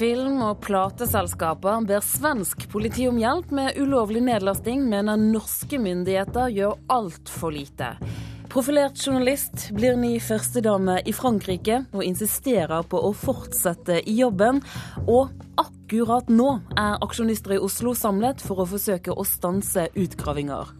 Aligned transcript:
film- 0.00 0.40
og 0.40 0.62
plateselskaper 0.64 1.82
ber 1.84 2.00
svensk 2.00 2.62
politi 2.72 3.04
om 3.10 3.18
hjelp 3.20 3.50
med 3.52 3.76
ulovlig 3.76 4.22
nedlasting, 4.24 4.86
mener 4.88 5.20
norske 5.20 5.76
myndigheter 5.76 6.48
gjør 6.56 6.78
altfor 6.88 7.52
lite. 7.52 7.90
Profilert 8.50 8.96
journalist 8.96 9.66
blir 9.76 9.98
ny 10.00 10.14
førstedame 10.24 10.96
i 11.04 11.12
Frankrike 11.12 11.82
og 11.92 12.04
insisterer 12.06 12.86
på 12.88 13.02
å 13.10 13.10
fortsette 13.12 13.98
i 14.00 14.14
jobben. 14.22 14.62
Og 15.04 15.34
akkurat 15.60 16.32
nå 16.32 16.48
er 16.80 16.96
aksjonister 17.04 17.58
i 17.58 17.60
Oslo 17.60 17.92
samlet 17.94 18.40
for 18.40 18.64
å 18.64 18.68
forsøke 18.72 19.12
å 19.12 19.26
stanse 19.28 19.90
utgravinger. 19.92 20.72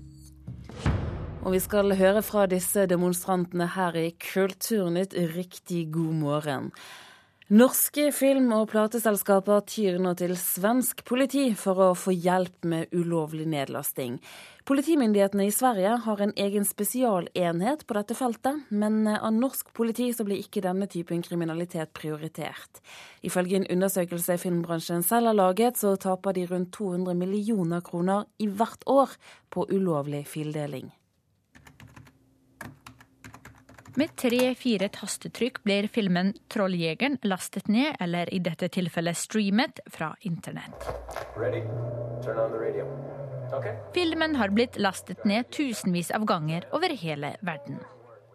Og 1.45 1.53
vi 1.53 1.61
skal 1.61 1.93
høre 2.01 2.25
fra 2.25 2.49
disse 2.49 2.89
demonstrantene 2.89 3.69
her 3.77 4.01
i 4.01 4.09
Kulturnytt. 4.17 5.15
Riktig 5.37 5.91
god 5.93 6.19
morgen. 6.25 6.73
Norske 7.51 8.13
film- 8.15 8.53
og 8.55 8.69
plateselskaper 8.71 9.65
tyr 9.67 9.97
nå 9.99 10.13
til 10.15 10.37
svensk 10.39 11.01
politi 11.03 11.49
for 11.59 11.81
å 11.83 11.89
få 11.99 12.13
hjelp 12.15 12.63
med 12.63 12.93
ulovlig 12.95 13.49
nedlasting. 13.51 14.21
Politimyndighetene 14.71 15.49
i 15.49 15.51
Sverige 15.51 15.97
har 16.05 16.23
en 16.23 16.35
egen 16.39 16.63
spesialenhet 16.69 17.83
på 17.89 17.97
dette 17.99 18.15
feltet, 18.15 18.61
men 18.71 19.03
av 19.11 19.35
norsk 19.35 19.75
politi 19.75 20.13
så 20.15 20.23
blir 20.29 20.39
ikke 20.39 20.63
denne 20.63 20.87
typen 20.87 21.27
kriminalitet 21.27 21.91
prioritert. 21.91 22.79
Ifølge 23.27 23.59
en 23.59 23.67
undersøkelse 23.67 24.39
filmbransjen 24.39 25.03
selv 25.03 25.33
har 25.33 25.41
laget, 25.41 25.83
så 25.83 25.97
taper 25.99 26.39
de 26.39 26.47
rundt 26.53 26.71
200 26.79 27.19
millioner 27.19 27.83
kroner 27.83 28.31
i 28.39 28.47
hvert 28.47 28.87
år 28.87 29.19
på 29.51 29.67
ulovlig 29.75 30.23
fildeling. 30.31 30.93
Med 34.01 34.15
tre-fire 34.17 34.87
tastetrykk 34.89 35.59
blir 35.67 35.85
filmen 35.93 36.31
'Trolljegeren' 36.49 37.19
lastet 37.29 37.69
ned, 37.69 37.99
eller 38.01 38.31
i 38.33 38.39
dette 38.41 38.71
tilfellet 38.73 39.17
streamet, 39.17 39.81
fra 39.93 40.15
internett. 40.21 40.89
Okay. 43.53 43.77
Filmen 43.93 44.37
har 44.41 44.49
blitt 44.57 44.79
lastet 44.81 45.25
ned 45.29 45.51
tusenvis 45.53 46.11
av 46.17 46.25
ganger 46.25 46.65
over 46.73 46.97
hele 46.97 47.35
verden. 47.45 47.83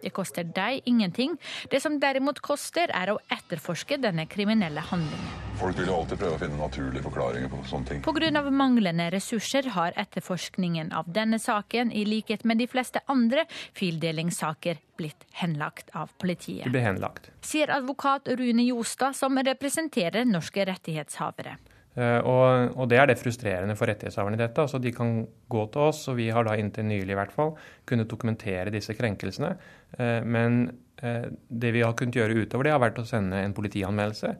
Det 0.01 0.11
koster 0.15 0.43
deg 0.43 0.85
ingenting. 0.85 1.37
Det 1.71 1.81
som 1.81 1.99
derimot 1.99 2.39
koster, 2.45 2.91
er 2.93 3.13
å 3.13 3.19
etterforske 3.31 3.97
denne 4.01 4.27
kriminelle 4.29 4.83
handlingen. 4.91 5.41
Folk 5.55 5.77
vil 5.79 5.87
jo 5.87 5.95
alltid 6.01 6.19
prøve 6.19 6.35
å 6.35 6.39
finne 6.41 6.57
naturlige 6.59 7.03
forklaringer 7.05 7.51
på 7.51 7.61
sånne 7.69 7.87
ting. 7.87 8.01
Pga. 8.03 8.41
manglende 8.51 9.07
ressurser 9.13 9.69
har 9.71 9.95
etterforskningen 9.95 10.91
av 10.91 11.07
denne 11.07 11.39
saken, 11.39 11.93
i 11.95 12.03
likhet 12.05 12.43
med 12.43 12.59
de 12.59 12.67
fleste 12.67 12.99
andre 13.07 13.45
fildelingssaker, 13.77 14.81
blitt 14.99 15.23
henlagt 15.39 15.89
av 15.95 16.11
politiet. 16.19 16.65
Det 16.65 16.75
ble 16.75 16.83
henlagt. 16.83 17.31
Sier 17.41 17.71
advokat 17.71 18.27
Rune 18.27 18.67
Jostad, 18.67 19.15
som 19.15 19.39
representerer 19.39 20.27
norske 20.27 20.65
rettighetshavere. 20.67 21.55
Eh, 21.95 22.17
og, 22.27 22.73
og, 22.75 22.87
det 22.91 22.99
er 22.99 23.07
det 23.09 23.19
frustrerende 23.19 23.75
for 23.79 23.89
rettighetshaverne 23.89 24.37
i 24.37 24.41
dette. 24.41 24.65
altså 24.65 24.81
De 24.83 24.91
kan 24.95 25.21
gå 25.51 25.67
til 25.71 25.87
oss, 25.89 26.03
og 26.11 26.19
vi 26.19 26.27
har 26.33 26.47
da 26.47 26.57
inntil 26.59 26.87
nylig 26.89 27.15
i 27.15 27.19
hvert 27.19 27.35
fall 27.35 27.53
kunnet 27.87 28.11
dokumentere 28.11 28.73
disse 28.73 28.95
krenkelsene. 28.97 29.53
Eh, 29.97 30.19
men 30.27 30.65
eh, 31.01 31.29
det 31.31 31.71
vi 31.75 31.85
har 31.85 31.95
kunnet 31.97 32.19
gjøre 32.19 32.43
utover 32.43 32.67
det, 32.67 32.75
har 32.75 32.83
vært 32.83 32.99
å 32.99 33.07
sende 33.07 33.41
en 33.43 33.55
politianmeldelse, 33.55 34.35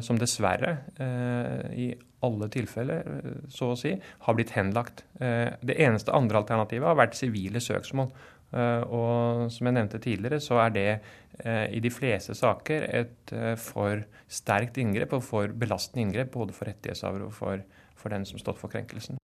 som 0.00 0.16
dessverre 0.16 0.70
i 1.76 1.90
alle 2.24 2.46
tilfeller, 2.48 3.02
så 3.52 3.66
å 3.68 3.76
si, 3.76 3.90
har 4.24 4.36
blitt 4.38 4.54
henlagt. 4.56 5.02
Det 5.12 5.76
eneste 5.76 6.14
andre 6.16 6.40
alternativet 6.40 6.88
har 6.88 6.96
vært 6.96 7.18
sivile 7.18 7.60
søksmål. 7.60 8.08
Og 8.52 9.46
som 9.48 9.68
jeg 9.68 9.74
nevnte 9.78 10.00
tidligere, 10.02 10.36
så 10.44 10.58
er 10.60 10.74
det 10.74 10.88
Eh, 11.38 11.74
i 11.74 11.80
de 11.80 11.90
fleste 11.90 12.34
saker 12.36 12.84
et 12.92 13.32
eh, 13.32 13.54
for 13.56 14.04
sterkt 14.28 14.76
inngrep 14.78 15.14
og 15.16 15.24
for 15.24 15.54
belastende 15.56 16.04
inngrep 16.04 16.34
både 16.34 16.52
for 16.52 16.68
rettighetshaver 16.68 17.24
og 17.24 17.32
for, 17.32 17.62
for 17.96 18.12
den 18.12 18.26
som 18.28 18.40
stått 18.40 18.60
for 18.60 18.72
krenkelsen. 18.72 19.16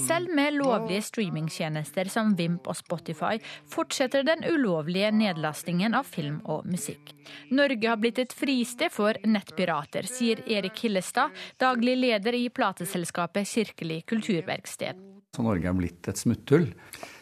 Selv 0.00 0.30
med 0.32 0.54
lovlige 0.54 1.02
streamingtjenester 1.02 2.08
som 2.08 2.32
Vimp 2.38 2.68
og 2.70 2.78
Spotify 2.78 3.40
fortsetter 3.68 4.24
den 4.24 4.44
ulovlige 4.46 5.10
nedlastingen 5.12 5.98
av 5.98 6.08
film 6.08 6.38
og 6.48 6.64
musikk. 6.70 7.12
Norge 7.50 7.90
har 7.90 8.00
blitt 8.00 8.22
et 8.22 8.32
fristed 8.32 8.94
for 8.94 9.18
nettpirater, 9.26 10.08
sier 10.08 10.40
Erik 10.46 10.80
Hillestad, 10.86 11.34
daglig 11.60 11.98
leder 11.98 12.38
i 12.38 12.46
plateselskapet 12.54 13.50
Kirkelig 13.50 14.04
kulturverksted. 14.08 15.08
Så 15.36 15.44
Norge 15.44 15.68
er 15.68 15.76
blitt 15.76 16.08
et 16.08 16.22
smutthull. 16.22 16.70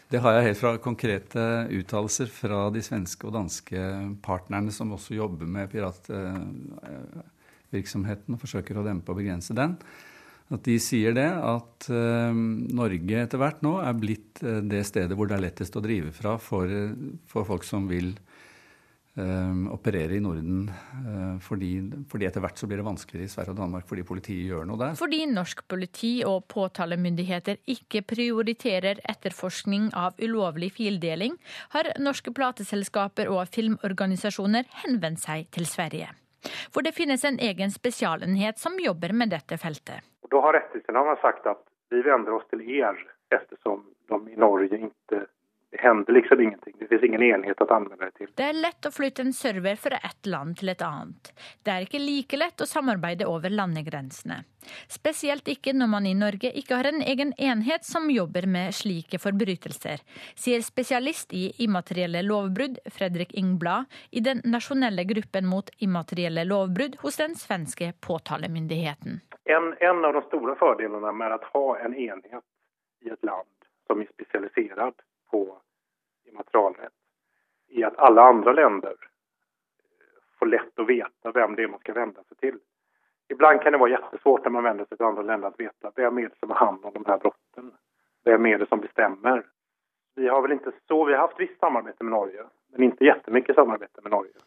Det 0.08 0.22
har 0.24 0.38
jeg 0.38 0.46
helt 0.46 0.62
fra 0.62 0.70
konkrete 0.80 1.42
uttalelser 1.76 2.30
fra 2.32 2.70
de 2.72 2.80
svenske 2.84 3.26
og 3.28 3.34
danske 3.34 3.80
partnerne 4.24 4.72
som 4.72 4.92
også 4.96 5.14
jobber 5.18 5.44
med 5.44 5.68
piratvirksomheten 5.72 8.32
og 8.32 8.40
forsøker 8.40 8.78
å 8.80 8.84
dempe 8.86 9.12
og 9.12 9.18
begrense 9.20 9.52
den. 9.56 9.72
At 10.48 10.64
de 10.64 10.78
sier 10.80 11.12
det, 11.12 11.28
at 11.28 11.92
uh, 11.92 12.32
Norge 12.32 13.20
etter 13.20 13.36
hvert 13.36 13.60
nå 13.60 13.84
er 13.84 13.92
blitt 14.00 14.40
uh, 14.40 14.64
det 14.64 14.80
stedet 14.88 15.12
hvor 15.12 15.28
det 15.28 15.36
er 15.36 15.44
lettest 15.44 15.76
å 15.76 15.84
drive 15.84 16.08
fra 16.16 16.40
for, 16.40 16.64
for 17.28 17.44
folk 17.50 17.60
som 17.68 17.84
vil 17.90 18.16
operere 19.74 20.16
i 20.16 20.20
Norden. 20.22 20.68
Uh, 20.68 21.38
fordi, 21.42 21.70
fordi, 22.10 22.28
etter 22.28 22.42
hvert 22.44 22.60
så 22.60 22.68
blir 22.68 22.80
det 22.80 22.86
vanskeligere 22.86 23.26
i 23.28 23.32
Sverige 23.32 23.54
og 23.54 23.60
Danmark 23.60 23.88
fordi 23.88 24.04
politiet 24.06 24.50
gjør 24.50 24.68
noe 24.68 24.80
der. 24.80 24.94
Fordi 24.98 25.22
norsk 25.30 25.64
politi 25.70 26.12
og 26.28 26.46
påtalemyndigheter 26.52 27.60
ikke 27.74 28.04
prioriterer 28.06 29.02
etterforskning 29.08 29.90
av 29.96 30.18
ulovlig 30.22 30.70
fildeling, 30.76 31.36
har 31.74 31.92
norske 32.02 32.32
plateselskaper 32.34 33.30
og 33.32 33.48
filmorganisasjoner 33.54 34.68
henvendt 34.84 35.24
seg 35.24 35.48
til 35.54 35.68
Sverige. 35.68 36.12
For 36.72 36.86
det 36.86 36.94
finnes 36.96 37.24
en 37.26 37.38
egen 37.42 37.72
spesialenhet 37.74 38.60
som 38.62 38.78
jobber 38.80 39.12
med 39.16 39.32
dette 39.34 39.58
feltet. 39.60 40.04
Da 40.28 40.42
har 40.44 40.54
rettighetshaverne 40.58 41.18
sagt 41.22 41.46
at 41.50 41.64
vi 41.92 42.02
vender 42.04 42.36
oss 42.36 42.46
til 42.50 42.62
dere, 42.62 42.94
ettersom 43.32 43.86
de 44.08 44.18
i 44.32 44.38
Norge 44.40 44.68
ikke 44.76 45.24
det 45.70 45.78
hender 45.80 46.12
liksom 46.12 46.40
ingenting. 46.40 46.74
Det 46.78 46.86
finnes 46.86 47.04
ingen 47.04 47.22
enhet 47.22 47.60
å 47.60 47.66
anvende 47.74 48.06
det 48.06 48.14
til. 48.16 48.28
Det 48.34 48.44
er 48.48 48.56
lett 48.56 48.86
å 48.88 48.92
flytte 48.92 49.24
en 49.26 49.34
server 49.36 49.76
fra 49.76 49.98
ett 50.00 50.26
land 50.26 50.56
til 50.56 50.72
et 50.72 50.82
annet. 50.82 51.32
Det 51.62 51.72
er 51.72 51.84
ikke 51.84 52.00
like 52.00 52.38
lett 52.40 52.62
å 52.64 52.68
samarbeide 52.68 53.26
over 53.28 53.52
landegrensene. 53.52 54.40
Spesielt 54.88 55.48
ikke 55.48 55.74
når 55.76 55.90
man 55.92 56.06
i 56.08 56.14
Norge 56.16 56.50
ikke 56.56 56.78
har 56.80 56.88
en 56.88 57.02
egen 57.04 57.34
enhet 57.36 57.84
som 57.84 58.08
jobber 58.10 58.48
med 58.48 58.74
slike 58.76 59.20
forbrytelser, 59.20 60.00
sier 60.36 60.64
spesialist 60.64 61.34
i 61.36 61.50
immaterielle 61.64 62.24
lovbrudd 62.24 62.80
Fredrik 62.92 63.36
Ingblad 63.36 63.92
i 64.10 64.24
den 64.24 64.40
nasjonelle 64.48 65.04
gruppen 65.08 65.48
mot 65.48 65.68
immaterielle 65.84 66.46
lovbrudd 66.48 66.96
hos 67.04 67.20
den 67.20 67.36
svenske 67.36 67.92
påtalemyndigheten. 68.00 69.20
En, 69.44 69.74
en 69.80 70.04
av 70.04 70.16
de 70.16 70.24
store 70.28 70.56
fordelene 70.60 71.12
med 71.12 71.36
å 71.36 71.40
ha 71.52 71.66
en 71.84 71.94
enhet 71.94 72.44
i 73.04 73.12
et 73.12 73.24
land 73.24 73.48
som 73.88 74.00
er 74.00 74.10
spesialisert 74.12 75.04
på 75.30 75.58
immaterialrätt 76.28 76.92
i 77.68 77.84
at 77.84 77.98
alle 77.98 78.22
andre 78.22 78.52
länder 78.52 78.94
får 80.38 80.46
lätt 80.46 80.78
å 80.78 80.84
veta 80.84 81.32
hvem 81.32 81.54
det 81.54 81.62
er 81.62 81.72
man 81.72 81.80
skal 81.80 81.94
vende 81.94 82.24
seg 82.24 82.40
til. 82.40 82.58
Ibland 83.28 83.60
kan 83.60 83.72
det 83.72 83.80
være 83.82 83.90
jättesvårt 83.90 84.44
når 84.44 84.54
man 84.56 84.64
vänder 84.64 84.88
seg 84.88 84.98
til 84.98 85.06
andre 85.06 85.24
länder 85.30 85.48
att 85.48 85.60
veta 85.60 85.92
vem 85.96 86.18
är 86.18 86.28
det 86.28 86.38
som 86.38 86.50
har 86.50 86.66
hand 86.66 86.84
om 86.84 86.92
de 86.92 87.04
her 87.06 87.18
brotten. 87.18 87.72
Hvem 88.24 88.46
er 88.46 88.58
det 88.58 88.68
som 88.68 88.80
bestemmer? 88.80 89.42
Vi 90.16 90.28
har 90.28 90.42
vel 90.42 90.56
ikke 90.56 90.72
så, 90.88 91.04
vi 91.04 91.12
har 91.12 91.20
haft 91.20 91.40
visst 91.40 91.60
samarbete 91.60 92.04
med 92.04 92.12
Norge, 92.12 92.46
men 92.72 92.88
ikke 92.88 93.04
jättemycket 93.04 93.54
samarbete 93.54 94.02
med 94.02 94.12
Norge. 94.12 94.40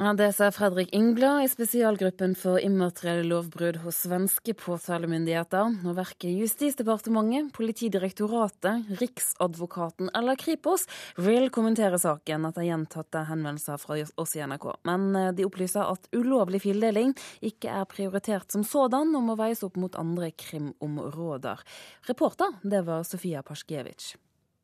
Ja, 0.00 0.14
Det 0.14 0.32
sa 0.32 0.46
Fredrik 0.48 0.94
Ingblad 0.94 1.42
i 1.44 1.48
spesialgruppen 1.52 2.32
for 2.34 2.56
immaterielle 2.56 3.26
lovbrudd 3.28 3.82
hos 3.82 3.98
svenske 4.06 4.54
påtalemyndigheter. 4.56 5.74
Når 5.84 5.98
verken 5.98 6.38
Justisdepartementet, 6.38 7.50
Politidirektoratet, 7.52 8.88
Riksadvokaten 9.02 10.08
eller 10.16 10.40
Kripos 10.40 10.86
vil 11.20 11.50
kommentere 11.52 12.00
saken 12.00 12.48
etter 12.48 12.64
gjentatte 12.64 13.26
henvendelser 13.28 13.76
fra 13.76 14.00
oss 14.24 14.34
i 14.38 14.40
NRK. 14.40 14.66
Men 14.88 15.04
eh, 15.20 15.28
de 15.36 15.44
opplyser 15.44 15.84
at 15.84 16.08
ulovlig 16.16 16.62
fildeling 16.64 17.12
ikke 17.44 17.68
er 17.68 17.84
prioritert 17.92 18.48
som 18.56 18.64
sådan, 18.64 19.12
og 19.12 19.28
må 19.28 19.36
veies 19.36 19.60
opp 19.68 19.76
mot 19.76 20.00
andre 20.00 20.32
krimområder. 20.32 21.60
Reporter, 22.08 22.56
det 22.64 22.86
var 22.88 23.04
Sofia 23.04 23.44
Pasjkiewicz. 23.44 24.14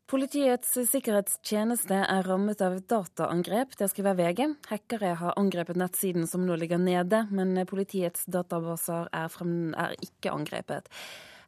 Politiets 0.07 0.77
sikkerhetstjeneste 0.87 1.97
er 1.99 2.29
rammet 2.29 2.61
av 2.63 2.77
dataangrep, 2.79 3.73
det 3.75 3.89
skriver 3.91 4.15
VG. 4.15 4.45
Hackere 4.71 5.17
har 5.19 5.35
angrepet 5.35 5.81
nettsiden 5.81 6.29
som 6.31 6.45
nå 6.47 6.55
ligger 6.61 6.79
nede, 6.79 7.25
men 7.35 7.59
politiets 7.67 8.23
databaser 8.31 9.09
er, 9.11 9.27
frem, 9.35 9.75
er 9.75 9.97
ikke 9.99 10.31
angrepet. 10.31 10.87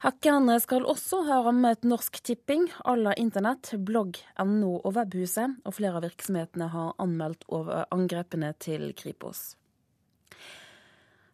Hackerne 0.02 0.56
skal 0.58 0.88
også 0.90 1.20
ha 1.28 1.38
rammet 1.46 1.86
Norsk 1.86 2.18
Tipping, 2.26 2.66
aller 2.82 3.14
Internett, 3.22 3.70
blogg, 3.78 4.18
NO 4.42 4.80
og 4.80 4.90
Webhuset, 4.98 5.54
og 5.62 5.78
flere 5.78 6.02
av 6.02 6.08
virksomhetene 6.08 6.72
har 6.74 6.96
anmeldt 6.98 7.46
over 7.54 7.86
angrepene 7.94 8.56
til 8.58 8.90
Kripos. 8.98 9.52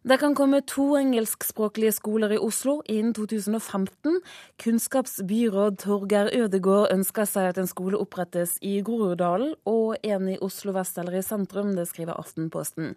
Det 0.05 0.19
kan 0.21 0.35
komme 0.37 0.59
to 0.61 0.83
engelskspråklige 0.99 1.95
skoler 1.95 2.35
i 2.35 2.37
Oslo 2.37 2.75
innen 2.85 3.15
2015. 3.17 4.19
Kunnskapsbyråd 4.61 5.79
Torgeir 5.81 6.27
Ødegård 6.29 6.91
ønsker 6.93 7.25
seg 7.25 7.47
at 7.49 7.57
en 7.57 7.65
skole 7.65 7.97
opprettes 7.97 8.59
i 8.61 8.75
Groruddalen 8.85 9.55
og 9.65 9.95
en 10.05 10.27
i 10.29 10.35
Oslo 10.45 10.75
vest 10.75 10.99
eller 11.01 11.17
i 11.17 11.23
sentrum, 11.25 11.71
det 11.73 11.87
skriver 11.89 12.19
Aftenposten. 12.21 12.91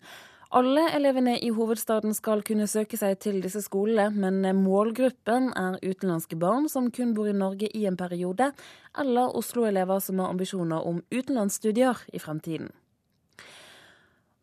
Alle 0.52 0.84
elevene 0.98 1.38
i 1.40 1.48
hovedstaden 1.48 2.12
skal 2.12 2.44
kunne 2.44 2.68
søke 2.68 3.00
seg 3.00 3.16
til 3.24 3.40
disse 3.40 3.62
skolene, 3.64 4.10
men 4.12 4.60
målgruppen 4.60 5.48
er 5.56 5.78
utenlandske 5.80 6.36
barn 6.36 6.68
som 6.68 6.90
kun 6.92 7.14
bor 7.16 7.30
i 7.30 7.32
Norge 7.32 7.72
i 7.72 7.86
en 7.88 7.96
periode, 7.96 8.50
eller 9.00 9.32
Oslo-elever 9.40 10.04
som 10.04 10.20
har 10.20 10.36
ambisjoner 10.36 10.84
om 10.84 11.00
utenlandsstudier 11.08 12.04
i 12.12 12.20
fremtiden. 12.20 12.68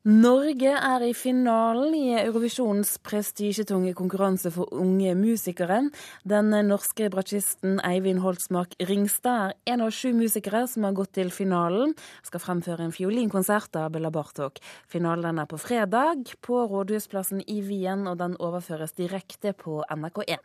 Norge 0.05 0.69
er 0.69 1.01
i 1.01 1.15
finalen 1.17 1.95
i 1.97 2.11
Eurovisjonens 2.19 2.91
prestisjetunge 3.01 3.95
konkurranse 3.97 4.51
for 4.53 4.69
unge 4.77 5.15
musikere. 5.17 5.79
Den 6.21 6.53
norske 6.67 7.07
bratsjisten 7.09 7.79
Eivind 7.81 8.21
Holtsmark 8.21 8.75
Ringstad 8.85 9.55
er 9.55 9.73
en 9.73 9.81
av 9.81 9.89
sju 9.97 10.11
musikere 10.13 10.67
som 10.69 10.85
har 10.85 10.93
gått 10.93 11.15
til 11.17 11.33
finalen. 11.33 11.95
Skal 12.21 12.43
fremføre 12.43 12.85
en 12.85 12.93
fiolinkonsert 12.93 13.81
av 13.81 13.95
Bella 13.95 14.13
Bartok. 14.13 14.61
Finalen 14.85 15.41
er 15.41 15.49
på 15.49 15.57
fredag 15.57 16.35
på 16.45 16.61
Rådhusplassen 16.69 17.41
i 17.41 17.63
Wien, 17.65 18.05
og 18.05 18.21
den 18.21 18.37
overføres 18.37 18.93
direkte 18.93 19.55
på 19.57 19.81
NRK1. 19.89 20.37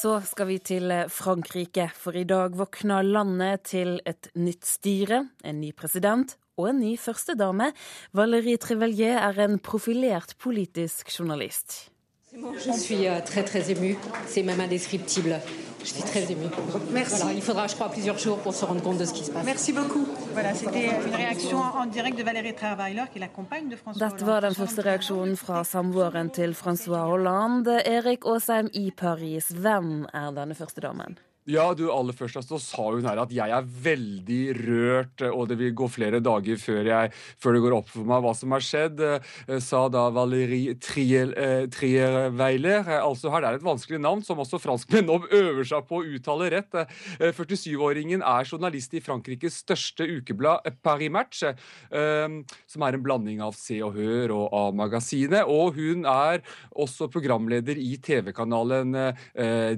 Så 0.00 0.16
skal 0.24 0.48
vi 0.48 0.62
til 0.64 0.96
Frankrike, 1.12 1.90
for 1.92 2.16
i 2.16 2.24
dag 2.24 2.56
våkner 2.56 3.04
landet 3.04 3.68
til 3.68 3.98
et 4.08 4.32
nytt 4.32 4.64
styre, 4.64 5.26
en 5.44 5.60
ny 5.60 5.76
president 5.76 6.38
og 6.56 6.68
en 6.70 6.80
ny 6.80 6.96
førstedame. 6.98 7.72
Valérie 8.12 8.58
Trevelier 8.58 9.18
er 9.18 9.40
en 9.46 9.58
profilert 9.58 10.36
politisk 10.38 11.10
journalist. 11.18 11.92
Je 12.34 12.72
suis 12.72 13.06
euh, 13.06 13.20
très 13.20 13.44
très 13.44 13.70
émue, 13.70 13.98
c'est 14.26 14.42
même 14.42 14.60
indescriptible. 14.60 15.38
Je 15.80 15.88
suis 15.88 16.02
très 16.02 16.32
émue. 16.32 16.46
Merci. 16.90 17.16
Voilà, 17.16 17.34
il 17.34 17.42
faudra, 17.42 17.66
je 17.66 17.74
crois, 17.74 17.90
plusieurs 17.90 18.16
jours 18.16 18.38
pour 18.38 18.54
se 18.54 18.64
rendre 18.64 18.80
compte 18.80 18.96
de 18.96 19.04
ce 19.04 19.12
qui 19.12 19.24
se 19.24 19.30
passe. 19.30 19.44
Merci 19.44 19.72
beaucoup. 19.72 20.06
Voilà, 20.32 20.54
C'était 20.54 20.90
une 21.06 21.14
réaction 21.14 21.58
en 21.58 21.86
direct 21.86 22.16
de 22.16 22.22
Valérie 22.22 22.54
Trierweiler, 22.54 23.04
qui 23.12 23.18
est 23.18 23.20
la 23.20 23.28
compagne 23.28 23.68
de 23.68 23.76
François 23.76 24.08
Dette 24.08 24.22
var 24.22 24.40
den 24.40 24.54
første 24.54 24.80
reaksjonen 24.80 25.36
fra 25.36 25.64
samboeren 25.64 26.30
til 26.30 26.54
Francois 26.54 27.04
Hollande. 27.10 27.82
Erik 27.84 28.24
Aasheim 28.24 28.70
i 28.72 28.90
Paris, 28.96 29.50
hvem 29.52 30.06
er 30.14 30.30
denne 30.32 30.54
førstedamen? 30.54 31.18
Ja, 31.50 31.72
du, 31.74 31.88
aller 31.90 32.14
først 32.14 32.38
så 32.46 32.54
sa 32.62 32.84
hun 32.86 33.02
her 33.02 33.18
at 33.18 33.32
jeg 33.34 33.50
er 33.50 33.64
veldig 33.66 34.54
rørt, 34.60 35.24
og 35.26 35.48
det 35.50 35.56
vil 35.58 35.72
gå 35.74 35.88
flere 35.90 36.20
dager 36.22 36.54
før, 36.62 36.86
jeg, 36.86 37.10
før 37.42 37.56
det 37.56 37.62
går 37.64 37.74
opp 37.80 37.88
for 37.90 38.06
meg 38.06 38.22
hva 38.22 38.30
som 38.38 38.54
har 38.54 38.62
skjedd, 38.62 39.02
eh, 39.02 39.58
sa 39.58 39.90
da 39.90 40.06
Valérie 40.14 40.78
Trierweiler. 40.78 42.86
Eh, 42.86 43.02
altså 43.02 43.26
her, 43.34 43.42
Det 43.42 43.48
er 43.48 43.58
et 43.58 43.66
vanskelig 43.66 43.98
navn, 43.98 44.22
som 44.22 44.38
også 44.38 44.62
franskmenn 44.62 45.10
nå 45.10 45.18
øver 45.34 45.66
seg 45.66 45.82
på 45.88 45.98
å 45.98 46.06
uttale 46.14 46.46
rett. 46.54 46.70
47-åringen 47.18 48.22
eh, 48.22 48.30
er 48.36 48.46
journalist 48.46 48.94
i 48.94 49.02
Frankrikes 49.02 49.58
største 49.64 50.06
ukeblad 50.06 50.62
Paris 50.82 51.10
Match, 51.10 51.42
som 51.42 52.82
er 52.86 52.94
en 52.94 53.02
blanding 53.02 53.42
av 53.42 53.58
Se 53.58 53.82
og 53.82 53.98
Hør 53.98 54.30
og 54.36 54.46
A-magasinet. 54.54 55.42
Og 55.50 55.74
hun 55.74 56.06
er 56.06 56.38
også 56.70 57.10
programleder 57.10 57.74
i 57.82 57.98
TV-kanalen 57.98 58.94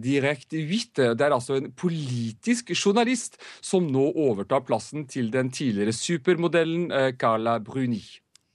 Direct 0.05 0.53
8. 0.53 1.17
Det 1.17 1.25
er 1.25 1.33
altså 1.33 1.54
en 1.59 1.71
politisk 1.73 2.75
journalist 2.75 3.39
som 3.65 3.87
nå 3.91 4.05
overtar 4.27 4.65
plassen 4.67 5.09
til 5.11 5.31
den 5.35 5.53
tidligere 5.55 5.95
supermodellen 5.97 6.91
eh, 6.93 7.11
Carla 7.19 7.59
Bruni 7.65 8.03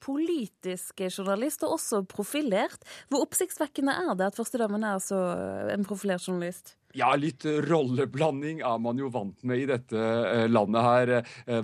politisk 0.09 1.03
journalist, 1.05 1.63
og 1.67 1.75
også 1.75 2.01
profilert. 2.09 2.81
Hvor 3.11 3.25
oppsiktsvekkende 3.27 3.93
er 3.93 4.15
det 4.17 4.29
at 4.31 4.39
førstedamen 4.39 4.85
er 4.87 4.97
så 5.03 5.19
en 5.75 5.85
profilert 5.85 6.25
journalist? 6.25 6.78
Ja, 6.97 7.11
litt 7.19 7.45
rolleblanding 7.45 8.63
er 8.65 8.79
man 8.81 8.97
jo 8.97 9.11
vant 9.13 9.43
med 9.45 9.61
i 9.61 9.67
dette 9.69 9.99
eh, 9.99 10.47
landet 10.49 10.85
her. 10.85 11.11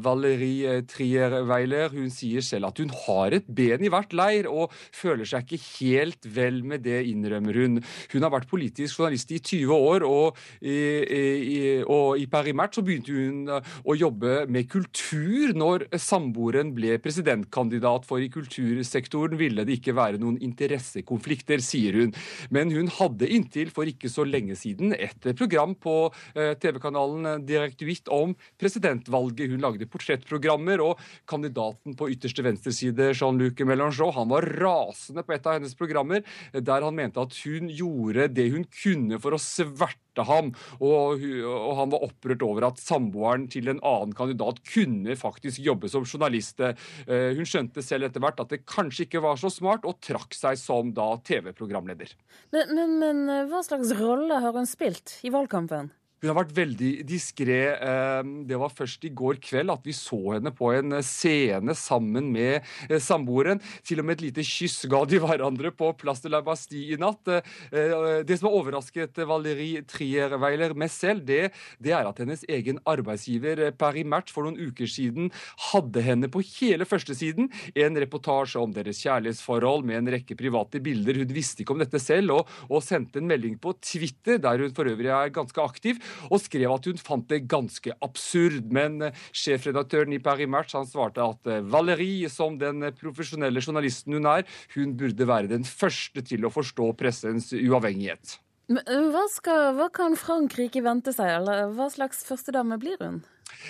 Valerie 0.04 0.36
Valérie 0.36 0.84
Trier-Weiler 0.90 1.94
hun 1.94 2.12
sier 2.14 2.44
selv 2.46 2.70
at 2.70 2.80
hun 2.82 2.92
har 3.06 3.36
et 3.36 3.48
ben 3.48 3.84
i 3.84 3.92
hvert 3.92 4.14
leir, 4.16 4.50
og 4.50 4.74
føler 4.96 5.28
seg 5.28 5.46
ikke 5.46 5.62
helt 5.80 6.28
vel 6.36 6.62
med 6.68 6.84
det, 6.86 7.02
innrømmer 7.10 7.58
hun. 7.58 7.80
Hun 8.14 8.26
har 8.26 8.34
vært 8.34 8.50
politisk 8.50 9.00
journalist 9.00 9.32
i 9.36 9.40
20 9.42 9.74
år, 9.76 10.06
og 10.08 10.40
i, 10.62 10.76
i, 10.76 11.60
og 11.82 12.22
i 12.22 12.28
Paris 12.32 12.56
Match 12.58 12.80
så 12.80 12.86
begynte 12.86 13.16
hun 13.16 13.52
eh, 13.52 13.74
å 13.86 13.98
jobbe 13.98 14.46
med 14.52 14.70
kultur 14.72 15.56
når 15.58 15.88
samboeren 16.02 16.74
ble 16.76 17.00
presidentkandidat, 17.04 18.08
for 18.08 18.24
i 18.24 18.32
kultursektoren 18.34 19.38
ville 19.40 19.66
det 19.68 19.80
ikke 19.80 19.96
være 19.98 20.22
noen 20.22 20.40
interessekonflikter, 20.44 21.64
sier 21.64 22.02
hun. 22.02 22.16
Men 22.54 22.74
hun 22.76 22.92
hadde 23.00 23.30
inntil 23.32 23.74
for 23.74 23.90
ikke 23.90 24.12
så 24.12 24.26
lenge 24.28 24.58
siden 24.60 24.94
et 24.96 25.15
et 25.24 25.38
program 25.38 25.76
på 25.80 25.96
eh, 26.36 26.54
TV-kanalen 26.62 27.46
Direktuitt 27.48 28.10
om 28.14 28.36
presidentvalget. 28.62 29.52
Hun 29.52 29.64
lagde 29.64 29.90
portrettprogrammer, 29.90 30.84
og 30.84 31.02
kandidaten 31.30 31.96
på 31.98 32.10
ytterste 32.14 32.46
venstreside, 32.46 33.12
Jean-Luc 33.16 33.64
Mélenchon, 33.66 34.14
han 34.16 34.32
var 34.32 34.50
rasende 34.62 35.26
på 35.26 35.36
et 35.36 35.48
av 35.48 35.60
hennes 35.60 35.78
programmer, 35.78 36.26
eh, 36.54 36.62
der 36.62 36.86
han 36.86 36.98
mente 36.98 37.22
at 37.22 37.36
hun 37.46 37.72
gjorde 37.72 38.30
det 38.36 38.50
hun 38.54 38.68
kunne 38.84 39.22
for 39.22 39.36
å 39.36 39.42
sverte 39.42 40.05
ham, 40.24 40.54
og, 40.80 41.20
og, 41.20 41.72
han 41.80 41.92
var 41.92 42.06
opprørt 42.08 42.46
over 42.46 42.70
at 42.70 42.80
samboeren 42.80 43.50
til 43.52 43.68
en 43.72 43.82
annen 43.84 44.16
kandidat 44.16 44.62
kunne 44.72 45.18
faktisk 45.20 45.60
jobbe 45.66 45.90
som 45.92 46.06
journalist. 46.08 46.62
Hun 47.08 47.48
skjønte 47.48 47.84
selv 47.84 48.08
etter 48.08 48.24
hvert 48.24 48.40
at 48.40 48.54
det 48.54 48.64
kanskje 48.70 49.08
ikke 49.08 49.24
var 49.26 49.40
så 49.42 49.52
smart, 49.52 49.86
og 49.86 50.00
trakk 50.06 50.36
seg 50.38 50.60
som 50.62 50.94
da 50.96 51.12
TV-programleder. 51.26 52.16
Men, 52.56 52.74
men, 52.78 52.96
men 53.02 53.50
hva 53.52 53.62
slags 53.66 53.94
rolle 54.00 54.40
har 54.44 54.56
hun 54.56 54.70
spilt? 54.70 55.18
i 55.26 55.30
valgkampen? 55.34 55.92
Hun 56.26 56.32
har 56.32 56.40
vært 56.40 56.56
veldig 56.58 56.92
diskré. 57.06 57.60
Ehm, 57.86 58.30
det 58.50 58.58
var 58.58 58.72
først 58.74 59.04
i 59.06 59.12
går 59.14 59.38
kveld 59.46 59.70
at 59.70 59.84
vi 59.86 59.94
så 59.94 60.18
henne 60.34 60.50
på 60.58 60.72
en 60.74 60.98
scene 61.06 61.76
sammen 61.78 62.32
med 62.34 62.66
eh, 62.90 62.98
samboeren. 62.98 63.62
Til 63.86 64.02
og 64.02 64.08
med 64.08 64.18
et 64.18 64.24
lite 64.24 64.46
kyss 64.48 64.88
ga 64.90 65.04
de 65.06 65.20
hverandre 65.22 65.70
på 65.70 65.92
Place 66.02 66.26
de 66.26 66.32
la 66.34 66.40
Bastille 66.42 66.96
i 66.96 66.98
natt. 66.98 67.30
Eh, 67.30 68.24
det 68.26 68.40
som 68.40 68.48
har 68.50 68.58
overrasket 68.58 69.22
Valérie 69.30 69.84
Trierweiler 69.86 70.74
mest 70.74 71.04
selv, 71.06 71.22
det, 71.30 71.52
det, 71.78 71.94
er 71.94 72.10
at 72.10 72.24
hennes 72.24 72.42
egen 72.50 72.82
arbeidsgiver 72.90 73.62
eh, 73.68 73.76
Paris 73.78 74.10
Match 74.10 74.34
for 74.34 74.50
noen 74.50 74.58
uker 74.58 74.90
siden 74.90 75.30
hadde 75.70 76.02
henne 76.10 76.32
på 76.34 76.42
hele 76.56 76.90
førstesiden. 76.90 77.52
En 77.78 78.02
reportasje 78.02 78.66
om 78.66 78.74
deres 78.74 79.04
kjærlighetsforhold 79.06 79.86
med 79.86 80.02
en 80.02 80.12
rekke 80.18 80.40
private 80.42 80.82
bilder. 80.82 81.22
Hun 81.22 81.38
visste 81.38 81.62
ikke 81.62 81.78
om 81.78 81.86
dette 81.86 82.02
selv, 82.02 82.40
og, 82.40 82.58
og 82.66 82.82
sendte 82.82 83.22
en 83.22 83.30
melding 83.30 83.62
på 83.62 83.78
Twitter, 83.78 84.42
der 84.42 84.66
hun 84.66 84.74
for 84.74 84.90
øvrig 84.90 85.14
er 85.14 85.38
ganske 85.38 85.62
aktiv 85.62 86.02
og 86.30 86.42
skrev 86.44 86.74
at 86.76 86.90
hun 86.90 87.02
fant 87.02 87.28
det 87.32 87.44
ganske 87.52 87.96
absurd. 88.06 88.72
Men 88.74 89.10
eh, 89.10 89.26
sjefredaktøren 89.36 90.16
i 90.16 90.22
Paris 90.24 90.50
Match 90.52 90.78
han 90.78 90.90
svarte 90.90 91.24
at 91.26 91.52
eh, 91.52 91.64
Valérie, 91.66 92.30
som 92.32 92.60
den 92.62 92.86
profesjonelle 93.00 93.64
journalisten 93.64 94.18
hun 94.18 94.32
er, 94.32 94.48
hun 94.76 94.96
burde 95.00 95.30
være 95.30 95.52
den 95.52 95.68
første 95.68 96.24
til 96.26 96.48
å 96.48 96.54
forstå 96.54 96.92
pressens 97.00 97.52
uavhengighet. 97.56 98.40
Men 98.72 98.82
eh, 98.90 99.08
hva, 99.14 99.28
skal, 99.32 99.76
hva 99.78 99.92
kan 99.94 100.18
Frankrike 100.20 100.82
vente 100.86 101.14
seg, 101.16 101.30
eller 101.40 101.70
hva 101.78 101.90
slags 101.94 102.26
førstedame 102.28 102.80
blir 102.82 102.98
hun? 103.04 103.22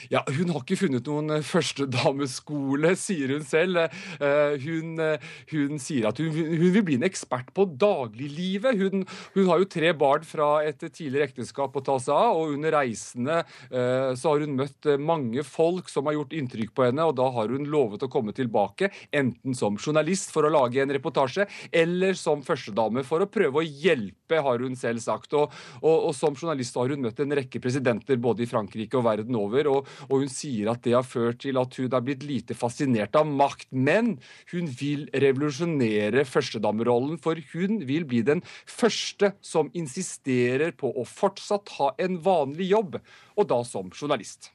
Ja, 0.09 0.21
Hun 0.27 0.51
har 0.53 0.61
ikke 0.61 0.77
funnet 0.79 1.07
noen 1.09 1.33
eh, 1.37 1.45
førstedameskole, 1.45 2.93
sier 2.99 3.33
hun 3.35 3.45
selv. 3.47 3.85
Eh, 4.19 4.55
hun, 4.65 4.95
eh, 5.01 5.25
hun 5.51 5.81
sier 5.81 6.09
at 6.09 6.19
hun, 6.21 6.31
hun, 6.33 6.69
vil 6.75 6.85
bli 6.85 6.97
en 6.99 7.07
ekspert 7.07 7.51
på 7.55 7.67
dagliglivet. 7.79 8.77
Hun, 8.79 9.05
hun 9.35 9.49
har 9.49 9.61
jo 9.61 9.69
tre 9.71 9.93
barn 9.97 10.25
fra 10.27 10.49
et 10.65 10.81
tidligere 10.85 11.29
ekteskap 11.29 11.75
å 11.75 11.83
ta 11.85 11.97
seg 12.01 12.13
av, 12.15 12.39
og 12.39 12.55
under 12.55 12.75
reisene 12.75 13.41
så 13.69 14.31
har 14.31 14.43
hun 14.43 14.55
møtt 14.57 14.87
mange 15.01 15.43
folk 15.47 15.89
som 15.91 16.07
har 16.07 16.15
gjort 16.17 16.33
inntrykk 16.35 16.73
på 16.75 16.85
henne, 16.87 17.05
og 17.07 17.15
da 17.17 17.27
har 17.33 17.51
hun 17.51 17.67
lovet 17.69 18.03
å 18.05 18.09
komme 18.11 18.33
tilbake, 18.35 18.89
enten 19.15 19.55
som 19.57 19.77
journalist 19.79 20.31
for 20.33 20.47
å 20.47 20.51
lage 20.53 20.81
en 20.83 20.93
reportasje, 20.93 21.47
eller 21.75 22.17
som 22.19 22.43
førstedame 22.45 23.03
for 23.07 23.23
å 23.23 23.29
prøve 23.31 23.61
å 23.61 23.65
hjelpe, 23.65 24.41
har 24.45 24.63
hun 24.63 24.77
selv 24.79 25.03
sagt. 25.03 25.33
Og, 25.37 25.53
og, 25.81 26.09
og 26.09 26.13
som 26.17 26.35
journalist 26.37 26.77
har 26.79 26.91
hun 26.91 27.03
møtt 27.05 27.21
en 27.23 27.37
rekke 27.39 27.61
presidenter 27.63 28.19
både 28.21 28.45
i 28.45 28.49
Frankrike 28.49 28.99
og 28.99 29.07
verden 29.07 29.39
over. 29.39 29.64
Og 29.71 29.85
og, 30.09 30.21
hun 30.21 30.31
sier 30.31 30.71
at 30.71 30.83
det 30.85 30.95
har 30.95 31.05
ført 31.07 31.41
til 31.43 31.59
at 31.59 31.75
hun 31.79 31.91
har 31.93 32.03
blitt 32.05 32.25
lite 32.25 32.57
fascinert 32.57 33.15
av 33.17 33.27
makt. 33.27 33.67
Men 33.71 34.15
hun 34.53 34.69
vil 34.79 35.07
revolusjonere 35.13 36.25
førstedamerollen, 36.27 37.19
for 37.21 37.39
hun 37.53 37.81
vil 37.87 38.07
bli 38.09 38.23
den 38.25 38.43
første 38.65 39.33
som 39.45 39.71
insisterer 39.77 40.75
på 40.77 40.91
å 40.91 41.05
fortsatt 41.07 41.75
ha 41.79 41.91
en 42.01 42.19
vanlig 42.25 42.71
jobb, 42.71 42.99
og 43.35 43.49
da 43.51 43.61
som 43.67 43.91
journalist. 43.93 44.51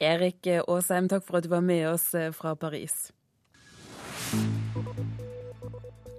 Erik 0.00 0.48
Aasheim, 0.48 1.10
takk 1.12 1.26
for 1.26 1.40
at 1.40 1.44
du 1.44 1.52
var 1.52 1.64
med 1.64 1.84
oss 1.90 2.08
eh, 2.16 2.30
fra 2.32 2.54
Paris. 2.56 3.10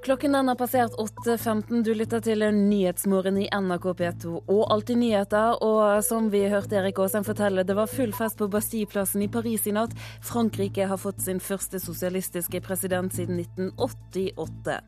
Klokken 0.01 0.31
den 0.31 0.47
har 0.47 0.55
passert 0.55 0.91
8.15. 0.91 1.83
Du 1.83 1.93
lytter 1.93 2.19
til 2.25 2.41
Nyhetsmorgen 2.41 3.35
i 3.37 3.49
NRK 3.53 3.83
P2 3.99 4.31
og 4.49 4.61
Alltid 4.73 4.97
nyheter. 4.97 5.59
Og 5.61 6.01
som 6.03 6.31
vi 6.33 6.41
hørte 6.49 6.79
Erik 6.79 6.97
Aasheim 6.97 7.27
fortelle, 7.27 7.61
det 7.61 7.75
var 7.77 7.91
full 7.91 8.09
fest 8.17 8.39
på 8.39 8.49
Bastilleplassen 8.49 9.21
i 9.21 9.29
Paris 9.29 9.67
i 9.69 9.75
natt. 9.77 9.93
Frankrike 10.25 10.89
har 10.89 10.97
fått 10.97 11.21
sin 11.21 11.37
første 11.39 11.77
sosialistiske 11.79 12.63
president 12.65 13.13
siden 13.13 13.43
1988. 13.45 14.79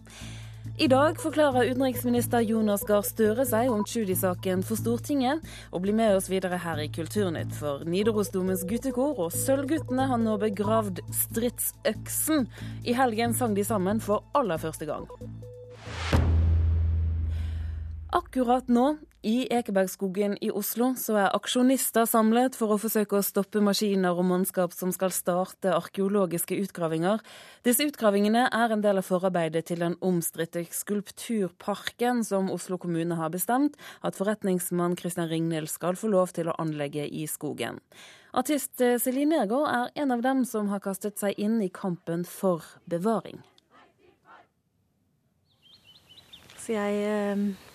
I 0.77 0.88
dag 0.88 1.20
forklarer 1.22 1.70
utenriksminister 1.70 2.42
Jonas 2.42 2.82
Gahr 2.89 3.03
Støre 3.06 3.44
seg 3.46 3.70
om 3.70 3.84
Tschudi-saken 3.86 4.63
for 4.65 4.80
Stortinget, 4.80 5.46
og 5.70 5.84
blir 5.84 5.94
med 5.94 6.15
oss 6.18 6.32
videre 6.34 6.58
her 6.63 6.82
i 6.82 6.88
Kulturnytt. 6.89 7.53
For 7.53 7.86
Nidarosdomens 7.86 8.65
guttekor 8.65 9.22
og 9.22 9.36
Sølvguttene 9.38 10.10
har 10.10 10.18
nå 10.18 10.34
begravd 10.42 11.03
stridsøksen. 11.13 12.50
I 12.89 12.98
helgen 12.98 13.38
sang 13.38 13.53
de 13.53 13.70
sammen 13.70 14.01
for 14.01 14.25
aller 14.34 14.58
første 14.58 14.89
gang. 14.89 15.06
Akkurat 18.13 18.67
nå, 18.70 18.98
i 19.25 19.48
Ekebergskogen 19.50 20.36
i 20.38 20.51
Oslo, 20.53 20.91
så 21.01 21.15
er 21.17 21.32
aksjonister 21.34 22.05
samlet 22.05 22.53
for 22.53 22.75
å 22.75 22.77
forsøke 22.77 23.17
å 23.17 23.25
stoppe 23.25 23.58
maskiner 23.65 24.13
og 24.13 24.27
mannskap 24.29 24.75
som 24.75 24.91
skal 24.93 25.10
starte 25.15 25.72
arkeologiske 25.74 26.60
utgravinger. 26.62 27.24
Disse 27.65 27.88
utgravingene 27.89 28.43
er 28.53 28.75
en 28.75 28.84
del 28.86 29.01
av 29.01 29.08
forarbeidet 29.08 29.65
til 29.72 29.82
den 29.82 29.98
omstridte 30.05 30.62
skulpturparken 30.70 32.22
som 32.27 32.53
Oslo 32.53 32.77
kommune 32.77 33.17
har 33.17 33.34
bestemt 33.34 33.82
at 34.05 34.20
forretningsmann 34.20 34.93
Christian 35.01 35.34
Ringnild 35.34 35.74
skal 35.74 35.98
få 35.98 36.13
lov 36.13 36.38
til 36.38 36.53
å 36.53 36.58
anlegge 36.62 37.10
i 37.10 37.25
skogen. 37.25 37.82
Artist 38.38 38.77
Celine 38.77 39.39
Nergård 39.39 39.74
er 39.74 40.01
en 40.05 40.13
av 40.13 40.22
dem 40.22 40.46
som 40.46 40.70
har 40.70 40.86
kastet 40.86 41.17
seg 41.17 41.41
inn 41.41 41.58
i 41.65 41.74
kampen 41.74 42.29
for 42.29 42.62
bevaring. 42.86 43.41
Så 46.62 46.77
jeg... 46.77 47.05
Eh 47.10 47.72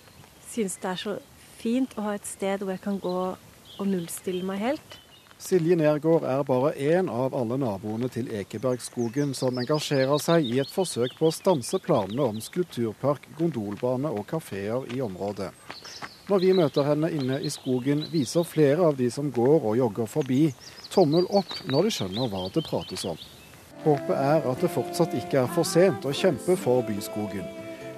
synes 0.58 0.78
det 0.82 0.90
er 0.90 1.02
så 1.02 1.18
fint 1.58 1.92
å 1.98 2.06
ha 2.08 2.14
et 2.18 2.26
sted 2.26 2.62
hvor 2.62 2.74
jeg 2.74 2.82
kan 2.82 2.98
gå 3.02 3.18
og 3.78 3.86
nullstille 3.86 4.46
meg 4.46 4.62
helt. 4.62 4.96
Silje 5.38 5.76
Nergård 5.78 6.24
er 6.26 6.40
bare 6.42 6.72
én 6.82 7.06
av 7.14 7.34
alle 7.38 7.60
naboene 7.62 8.08
til 8.10 8.26
Ekebergskogen 8.40 9.36
som 9.38 9.58
engasjerer 9.62 10.18
seg 10.18 10.48
i 10.50 10.56
et 10.58 10.72
forsøk 10.72 11.14
på 11.14 11.28
å 11.28 11.34
stanse 11.34 11.78
planene 11.84 12.24
om 12.24 12.40
skulpturpark, 12.42 13.28
gondolbane 13.38 14.10
og 14.10 14.26
kafeer 14.26 14.88
i 14.90 14.98
området. 15.04 15.52
Når 16.28 16.42
vi 16.42 16.50
møter 16.58 16.88
henne 16.90 17.12
inne 17.14 17.38
i 17.38 17.52
skogen, 17.54 18.02
viser 18.10 18.42
flere 18.44 18.90
av 18.90 18.98
de 18.98 19.06
som 19.14 19.30
går 19.30 19.62
og 19.62 19.78
jogger 19.78 20.10
forbi, 20.10 20.42
tommel 20.90 21.30
opp 21.30 21.54
når 21.70 21.86
de 21.86 21.94
skjønner 22.00 22.34
hva 22.34 22.42
det 22.52 22.66
prates 22.66 23.06
om. 23.06 23.22
Håpet 23.86 24.18
er 24.18 24.50
at 24.50 24.66
det 24.66 24.74
fortsatt 24.74 25.14
ikke 25.22 25.44
er 25.44 25.54
for 25.54 25.64
sent 25.64 26.02
å 26.02 26.18
kjempe 26.24 26.58
for 26.58 26.82
byskogen. 26.90 27.46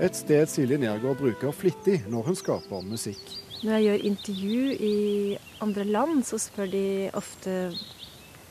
Et 0.00 0.16
sted 0.16 0.48
Silje 0.48 0.78
Nergård 0.80 1.18
bruker 1.20 1.52
flittig 1.52 1.98
når 2.08 2.30
hun 2.30 2.36
skaper 2.38 2.84
musikk. 2.88 3.20
Når 3.60 3.74
jeg 3.74 3.84
gjør 3.84 4.04
intervju 4.08 4.76
i 4.80 4.94
andre 5.60 5.84
land, 5.84 6.22
så 6.24 6.38
spør 6.40 6.70
de 6.72 6.84
ofte 7.12 7.56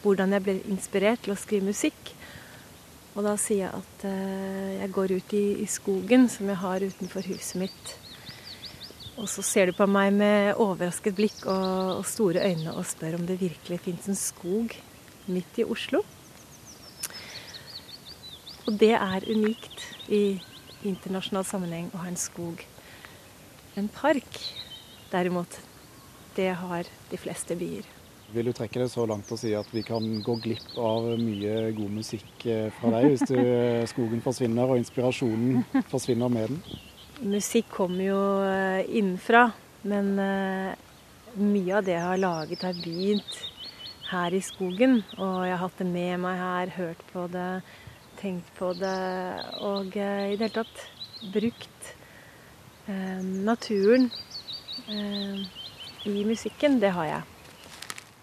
hvordan 0.03 0.35
jeg 0.35 0.45
ble 0.45 0.55
inspirert 0.69 1.23
til 1.25 1.33
å 1.33 1.37
skrive 1.39 1.65
musikk. 1.71 2.11
Og 3.15 3.25
da 3.25 3.33
sier 3.41 3.63
jeg 3.63 3.79
at 3.79 4.05
uh, 4.05 4.67
jeg 4.75 4.91
går 4.93 5.15
ut 5.17 5.33
i, 5.39 5.65
skogen 5.65 6.27
som 6.29 6.51
jeg 6.53 6.61
har 6.61 6.85
utenfor 6.85 7.25
huset 7.31 7.57
mitt. 7.63 7.95
Og 9.17 9.25
så 9.33 9.41
ser 9.43 9.71
du 9.71 9.75
på 9.79 9.89
meg 9.89 10.13
med 10.15 10.61
overrasket 10.61 11.17
blikk 11.17 11.41
og, 11.49 12.05
store 12.07 12.45
øyne 12.45 12.75
og 12.77 12.85
spør 12.87 13.17
om 13.17 13.25
det 13.25 13.39
virkelig 13.41 13.81
fins 13.87 14.05
en 14.07 14.21
skog 14.21 14.77
midt 15.25 15.57
i 15.59 15.65
Oslo. 15.65 16.03
Og 18.69 18.77
det 18.77 18.93
er 18.93 19.25
unikt 19.33 19.81
i 20.13 20.23
internasjonal 20.87 21.45
sammenheng 21.47 21.89
å 21.93 22.03
ha 22.03 22.09
en 22.09 22.19
skog. 22.19 22.63
En 23.79 23.87
park, 23.91 24.41
derimot, 25.11 25.59
det 26.35 26.51
har 26.61 26.89
de 27.09 27.19
fleste 27.19 27.57
byer. 27.59 27.87
Vil 28.29 28.45
du 28.45 28.53
trekke 28.53 28.83
det 28.83 28.91
så 28.91 29.07
langt 29.09 29.29
og 29.33 29.39
si 29.41 29.55
at 29.57 29.69
vi 29.73 29.81
kan 29.85 30.03
gå 30.21 30.35
glipp 30.43 30.75
av 30.77 31.07
mye 31.17 31.71
god 31.73 31.93
musikk 31.95 32.45
eh, 32.45 32.67
fra 32.77 32.91
deg 32.93 33.07
hvis 33.15 33.25
du, 33.25 33.37
eh, 33.39 33.87
skogen 33.89 34.21
forsvinner 34.21 34.69
og 34.69 34.77
inspirasjonen 34.77 35.63
forsvinner 35.89 36.29
med 36.29 36.53
den? 36.53 36.59
Musikk 37.33 37.71
kommer 37.73 38.05
jo 38.05 38.19
eh, 38.45 38.85
innenfra, 38.85 39.47
men 39.89 40.13
mye 41.39 41.73
av 41.79 41.87
det 41.87 41.95
jeg 41.95 42.05
har 42.05 42.21
laget, 42.21 42.67
har 42.67 42.77
begynt 42.83 43.39
her 44.11 44.35
i 44.35 44.41
skogen. 44.45 44.99
Og 45.17 45.45
jeg 45.47 45.55
har 45.55 45.63
hatt 45.63 45.81
det 45.81 45.89
med 45.89 46.21
meg 46.21 46.37
her, 46.37 46.73
hørt 46.77 47.01
på 47.09 47.25
det, 47.33 47.49
tenkt 48.19 48.51
på 48.59 48.73
det 48.77 48.95
og 49.65 49.95
eh, 49.97 50.33
i 50.33 50.37
det 50.37 50.49
hele 50.49 50.55
tatt 50.59 50.85
brukt 51.33 51.91
eh, 52.87 53.19
naturen 53.45 54.09
eh, 54.87 55.43
i 56.09 56.23
musikken. 56.27 56.79
Det 56.79 56.93
har 56.95 57.09
jeg. 57.09 57.21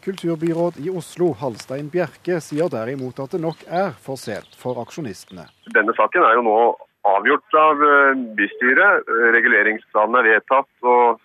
Kulturbyråd 0.06 0.78
i 0.84 0.90
Oslo, 0.94 1.32
Halstein 1.40 1.88
Bjerke, 1.90 2.38
sier 2.44 2.70
derimot 2.70 3.18
at 3.24 3.32
det 3.34 3.42
nok 3.42 3.64
er 3.66 3.94
for 4.02 4.20
sent 4.20 4.54
for 4.58 4.78
aksjonistene. 4.84 5.48
Denne 5.74 5.94
saken 5.98 6.22
er 6.22 6.38
jo 6.38 6.44
nå 6.46 6.58
avgjort 7.06 7.60
av 7.60 7.86
eh, 7.86 8.24
bystyret. 8.38 9.08
Reguleringsplanen 9.36 10.20
er 10.20 10.30
vedtatt. 10.36 10.70
og 10.86 11.22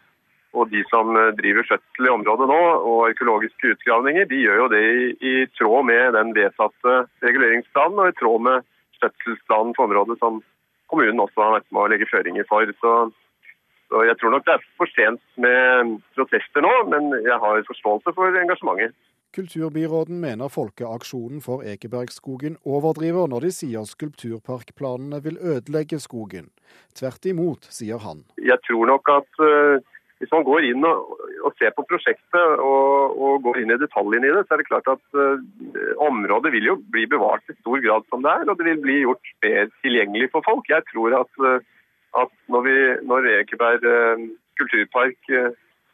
og 0.57 0.71
de 0.71 0.83
som 0.91 1.15
eh, 1.15 1.31
driver 1.39 1.67
skjøtsel 1.67 2.07
i 2.07 2.13
området 2.13 2.47
nå, 2.51 2.59
og 2.91 3.07
arkeologiske 3.09 3.75
utgravninger, 3.75 4.27
de 4.27 4.43
gjør 4.43 4.63
jo 4.63 4.69
det 4.73 4.83
i, 4.83 5.07
i 5.31 5.33
tråd 5.57 5.87
med 5.87 6.15
den 6.17 6.33
vedtatte 6.37 6.97
reguleringsplanen 7.25 8.03
og 8.03 8.11
i 8.11 8.17
tråd 8.19 8.47
med 8.47 8.67
skjøtselsplanen 8.99 9.75
for 9.77 9.87
området 9.89 10.19
som 10.21 10.41
kommunen 10.91 11.23
også 11.23 11.45
har 11.45 11.57
vært 11.59 11.69
med 11.71 11.85
å 11.85 11.91
legge 11.93 12.09
føringer 12.11 12.47
for. 12.49 12.73
Så, 12.83 12.95
så 13.91 14.03
jeg 14.09 14.19
tror 14.19 14.35
nok 14.35 14.47
det 14.47 14.57
er 14.57 14.67
for 14.79 14.91
sent 14.91 15.23
med 15.39 15.95
protester 16.17 16.67
nå, 16.67 16.73
men 16.91 17.15
jeg 17.21 17.39
har 17.45 17.63
forståelse 17.69 18.15
for 18.17 18.43
engasjementet. 18.43 18.97
Kulturbyråden 19.31 20.17
mener 20.19 20.51
folkeaksjonen 20.51 21.39
for 21.39 21.63
Ekebergskogen 21.63 22.57
overdriver 22.67 23.29
når 23.31 23.45
de 23.45 23.51
sier 23.55 23.85
skulpturparkplanene 23.87 25.21
vil 25.23 25.37
ødelegge 25.39 26.01
skogen. 26.03 26.49
Tvert 26.99 27.29
imot, 27.31 27.69
sier 27.71 28.03
han. 28.03 28.25
Jeg 28.43 28.59
tror 28.67 28.91
nok 28.91 29.07
at 29.13 29.39
uh, 29.39 29.79
hvis 30.21 30.29
man 30.29 30.45
går 30.45 30.67
inn 30.69 30.85
og, 30.85 31.15
og 31.47 31.55
ser 31.57 31.73
på 31.73 31.85
prosjektet 31.89 32.61
og, 32.61 33.15
og, 33.17 33.39
går 33.41 33.63
inn 33.63 33.73
i 33.73 33.79
detaljene 33.81 34.29
i 34.29 34.35
det, 34.35 34.43
så 34.45 34.53
er 34.53 34.61
det 34.61 34.67
klart 34.69 34.91
at 34.93 35.01
uh, 35.17 35.41
området 36.05 36.51
vil 36.53 36.67
jo 36.69 36.75
bli 36.93 37.07
bevart 37.09 37.49
i 37.49 37.57
stor 37.57 37.81
grad 37.81 38.05
som 38.11 38.21
det 38.21 38.29
er, 38.29 38.45
og 38.45 38.59
det 38.59 38.67
vil 38.69 38.83
bli 38.83 38.99
gjort 39.01 39.33
mer 39.41 39.71
tilgjengelig 39.81 40.29
for 40.35 40.45
folk. 40.45 40.69
Jeg 40.69 40.85
tror 40.91 41.17
at, 41.23 41.41
uh, 41.41 41.57
at 42.21 42.33
når, 42.53 42.69
når 43.09 43.31
Ekeberg 43.39 43.89
uh, 43.89 44.29
kulturpark 44.61 45.33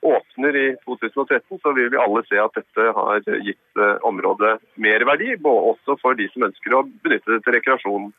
åpner 0.08 0.60
i 0.60 0.68
2013, 0.84 1.62
så 1.64 1.72
vil 1.78 1.88
vi 1.94 2.00
alle 2.04 2.22
se 2.28 2.38
at 2.42 2.54
dette 2.60 2.92
har 3.00 3.24
gitt 3.48 3.80
området 4.06 4.58
mer 4.84 5.06
verdi, 5.08 5.32
også 5.42 5.96
for 6.04 6.20
de 6.20 6.28
som 6.34 6.46
ønsker 6.46 6.76
å 6.76 6.84
benytte 6.86 7.32
det 7.32 7.40
til 7.46 7.56
rekreasjon. 7.56 8.12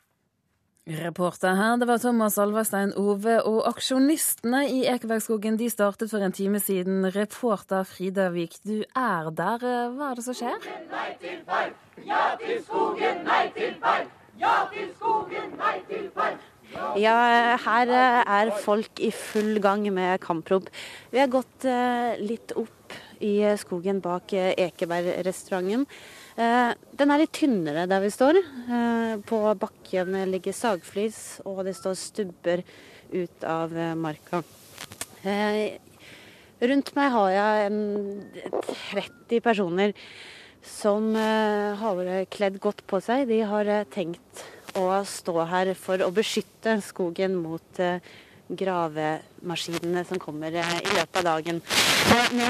Reporter 0.89 1.53
her, 1.53 1.77
det 1.77 1.85
var 1.85 1.99
Thomas 2.01 2.39
Alverstein 2.41 2.95
Ove. 2.97 3.35
Og 3.45 3.59
aksjonistene 3.69 4.63
i 4.73 4.87
Ekebergskogen 4.89 5.59
de 5.61 5.69
startet 5.69 6.09
for 6.09 6.25
en 6.25 6.33
time 6.33 6.63
siden. 6.65 7.05
Reporter 7.13 7.85
Frida 7.85 8.31
Vik, 8.33 8.57
du 8.65 8.79
er 8.97 9.29
der. 9.37 9.67
Hva 9.93 10.09
er 10.09 10.17
det 10.17 10.25
som 10.25 10.39
skjer? 10.39 10.57
Nei 10.89 11.11
til 11.21 11.43
park! 11.45 11.77
Ja 12.09 12.23
til 12.41 12.63
skogen! 12.65 13.21
Nei 13.27 13.43
til 13.53 13.75
park! 13.83 14.09
Ja 14.41 14.55
til 14.73 14.89
skogen! 14.95 15.53
Nei 15.61 15.75
til 15.91 16.09
park! 16.17 16.47
Ja, 16.97 17.19
her 17.67 17.93
er 17.93 18.55
folk 18.65 19.01
i 19.05 19.11
full 19.13 19.61
gang 19.61 19.85
med 19.93 20.23
kamprop. 20.25 20.73
Vi 21.13 21.21
har 21.21 21.29
gått 21.33 21.69
eh, 21.69 22.17
litt 22.21 22.57
opp 22.57 22.97
i 23.25 23.43
skogen 23.61 24.01
bak 24.05 24.33
Ekebergrestauranten. 24.33 25.85
Eh, 26.39 26.71
den 26.95 27.11
er 27.11 27.19
litt 27.19 27.35
tynnere 27.35 27.89
der 27.91 28.03
vi 28.05 28.13
står. 28.15 28.39
Eh, 28.39 29.15
på 29.27 29.41
bakken 29.59 30.15
ligger 30.31 30.55
sagflis, 30.55 31.41
og 31.43 31.65
det 31.67 31.75
står 31.75 31.99
stubber 31.99 32.63
ut 33.11 33.47
av 33.47 33.75
eh, 33.75 33.97
marka. 33.99 34.45
Rundt 36.59 36.93
meg 36.95 37.11
har 37.15 37.33
jeg 37.35 37.81
30 38.95 39.43
personer 39.43 39.95
som 40.63 41.11
har 41.15 42.01
kledd 42.31 42.59
godt 42.63 42.85
på 42.91 43.01
seg. 43.03 43.27
De 43.31 43.41
har 43.47 43.71
tenkt 43.95 44.43
å 44.79 44.87
stå 45.07 45.43
her 45.51 45.73
for 45.79 46.03
å 46.03 46.11
beskytte 46.15 46.77
skogen 46.87 47.37
mot 47.39 47.83
gravemaskinene 48.49 50.05
som 50.09 50.21
kommer 50.23 50.55
i 50.55 50.63
løpet 50.95 51.19
av 51.21 51.27
dagen. 51.27 51.61
Nå 52.33 52.47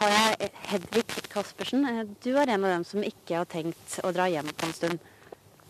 har 0.00 0.12
jeg 0.14 0.50
Hedvig 0.70 1.04
Kaspersen. 1.32 1.86
Du 2.22 2.30
er 2.36 2.52
en 2.52 2.64
av 2.64 2.76
dem 2.76 2.84
som 2.86 3.02
ikke 3.04 3.40
har 3.40 3.48
tenkt 3.50 3.98
å 4.04 4.12
dra 4.14 4.28
hjem 4.30 4.50
på 4.54 4.68
en 4.68 4.76
stund. 4.76 5.08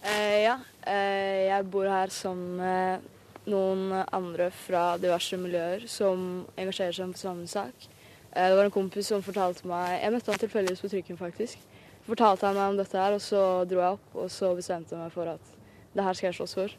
Uh, 0.00 0.36
ja, 0.40 0.58
uh, 0.86 1.38
jeg 1.44 1.66
bor 1.72 1.88
her 1.88 2.12
sammen 2.12 2.60
med 2.60 3.48
noen 3.50 4.04
andre 4.12 4.48
fra 4.54 4.94
diverse 5.00 5.36
miljøer 5.40 5.84
som 5.90 6.46
engasjerer 6.60 6.96
seg 6.96 7.12
for 7.12 7.20
samme 7.20 7.48
sak. 7.50 7.88
Uh, 8.32 8.46
det 8.46 8.56
var 8.56 8.68
en 8.68 8.72
kompis 8.72 9.10
som 9.12 9.24
fortalte 9.24 9.68
meg 9.68 9.98
Jeg 9.98 10.14
møtte 10.14 10.32
han 10.32 10.40
tilfeldigvis 10.40 10.84
på 10.84 10.92
trykken, 10.92 11.20
faktisk. 11.20 11.64
Fortalte 12.08 12.48
han 12.48 12.56
meg 12.56 12.72
om 12.72 12.78
dette 12.80 12.96
her, 12.96 13.16
og 13.16 13.24
så 13.24 13.42
dro 13.68 13.82
jeg 13.82 13.98
opp, 13.98 14.14
og 14.16 14.30
så 14.32 14.54
bestemte 14.56 14.96
jeg 14.96 15.02
meg 15.02 15.12
for 15.16 15.32
at 15.34 15.58
det 15.92 16.06
her 16.06 16.16
skal 16.16 16.30
jeg 16.30 16.38
slåss 16.38 16.56
for. 16.56 16.78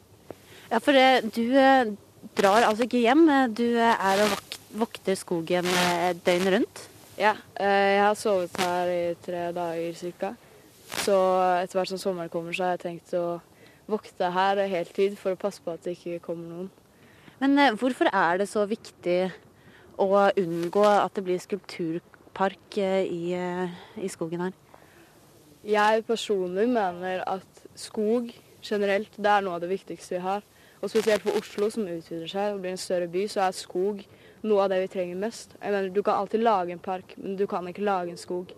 Ja, 0.72 0.80
for 0.80 0.96
du 1.36 1.44
drar 2.38 2.68
altså 2.68 2.86
ikke 2.86 3.02
hjem. 3.02 3.26
Du 3.54 3.66
er 3.76 4.24
og 4.24 4.36
vokter 4.82 5.18
skogen 5.18 5.68
døgnet 6.24 6.54
rundt? 6.56 6.84
Ja, 7.18 7.34
jeg 7.60 8.00
har 8.00 8.16
sovet 8.16 8.56
her 8.62 8.90
i 8.90 9.02
tre 9.22 9.50
dager 9.54 10.14
ca. 10.20 10.32
Så 11.02 11.16
etter 11.62 11.78
hvert 11.78 11.92
som 11.92 12.00
sommeren 12.00 12.32
kommer, 12.32 12.54
så 12.56 12.66
har 12.66 12.76
jeg 12.76 12.84
tenkt 12.86 13.12
å 13.16 13.40
vokte 13.90 14.30
her 14.32 14.60
heltid 14.70 15.16
for 15.20 15.34
å 15.34 15.40
passe 15.40 15.62
på 15.64 15.74
at 15.74 15.84
det 15.84 15.96
ikke 15.96 16.22
kommer 16.26 16.48
noen. 16.48 16.70
Men 17.42 17.58
eh, 17.58 17.74
hvorfor 17.78 18.10
er 18.12 18.38
det 18.38 18.48
så 18.50 18.64
viktig 18.70 19.18
å 20.00 20.08
unngå 20.38 20.84
at 20.86 21.14
det 21.16 21.24
blir 21.26 21.40
skulpturpark 21.42 22.78
eh, 22.78 23.02
i, 23.02 23.22
eh, 23.34 23.72
i 23.98 24.10
skogen 24.12 24.44
her? 24.46 24.54
Jeg 25.66 26.04
personlig 26.06 26.68
mener 26.70 27.22
at 27.26 27.66
skog 27.78 28.30
generelt, 28.62 29.14
det 29.18 29.30
er 29.30 29.42
noe 29.42 29.58
av 29.58 29.64
det 29.64 29.72
viktigste 29.72 30.16
vi 30.16 30.22
har. 30.22 30.46
Og 30.82 30.90
spesielt 30.90 31.22
for 31.22 31.38
Oslo, 31.38 31.70
som 31.70 31.86
utvider 31.86 32.26
seg 32.30 32.56
og 32.56 32.62
blir 32.64 32.74
en 32.74 32.80
større 32.80 33.06
by, 33.10 33.26
så 33.30 33.46
er 33.46 33.54
skog 33.54 34.02
noe 34.42 34.64
av 34.64 34.72
det 34.72 34.80
vi 34.82 34.90
trenger 34.96 35.20
mest. 35.22 35.54
Jeg 35.60 35.70
mener, 35.70 35.90
Du 35.94 36.02
kan 36.02 36.18
alltid 36.18 36.42
lage 36.42 36.72
en 36.74 36.82
park, 36.82 37.14
men 37.16 37.36
du 37.36 37.46
kan 37.46 37.68
ikke 37.68 37.86
lage 37.86 38.10
en 38.10 38.18
skog. 38.18 38.50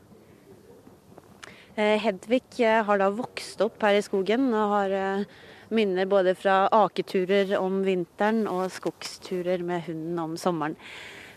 Hedvig 1.76 2.62
har 2.86 2.98
da 2.98 3.10
vokst 3.10 3.60
opp 3.60 3.82
her 3.82 3.98
i 3.98 4.02
skogen 4.06 4.46
og 4.54 4.70
har 4.70 5.26
minner 5.74 6.06
både 6.06 6.34
fra 6.38 6.64
aketurer 6.72 7.56
om 7.58 7.82
vinteren 7.86 8.44
og 8.50 8.70
skogsturer 8.72 9.64
med 9.66 9.84
hunden 9.88 10.18
om 10.22 10.36
sommeren. 10.40 10.76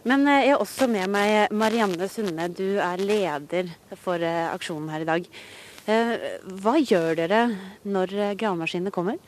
Men 0.08 0.28
eh, 0.28 0.46
jeg 0.46 0.56
har 0.56 0.64
også 0.64 0.88
med 0.92 1.10
meg 1.12 1.56
Marianne 1.58 2.10
Sunne, 2.12 2.50
du 2.54 2.78
er 2.80 3.02
leder 3.02 3.74
for 4.00 4.22
eh, 4.24 4.46
aksjonen 4.54 4.92
her 4.94 5.04
i 5.04 5.10
dag. 5.10 5.32
Eh, 5.88 6.14
hva 6.62 6.78
gjør 6.80 7.18
dere 7.20 7.42
når 7.88 8.16
gravemaskinene 8.40 8.94
kommer? 8.96 9.20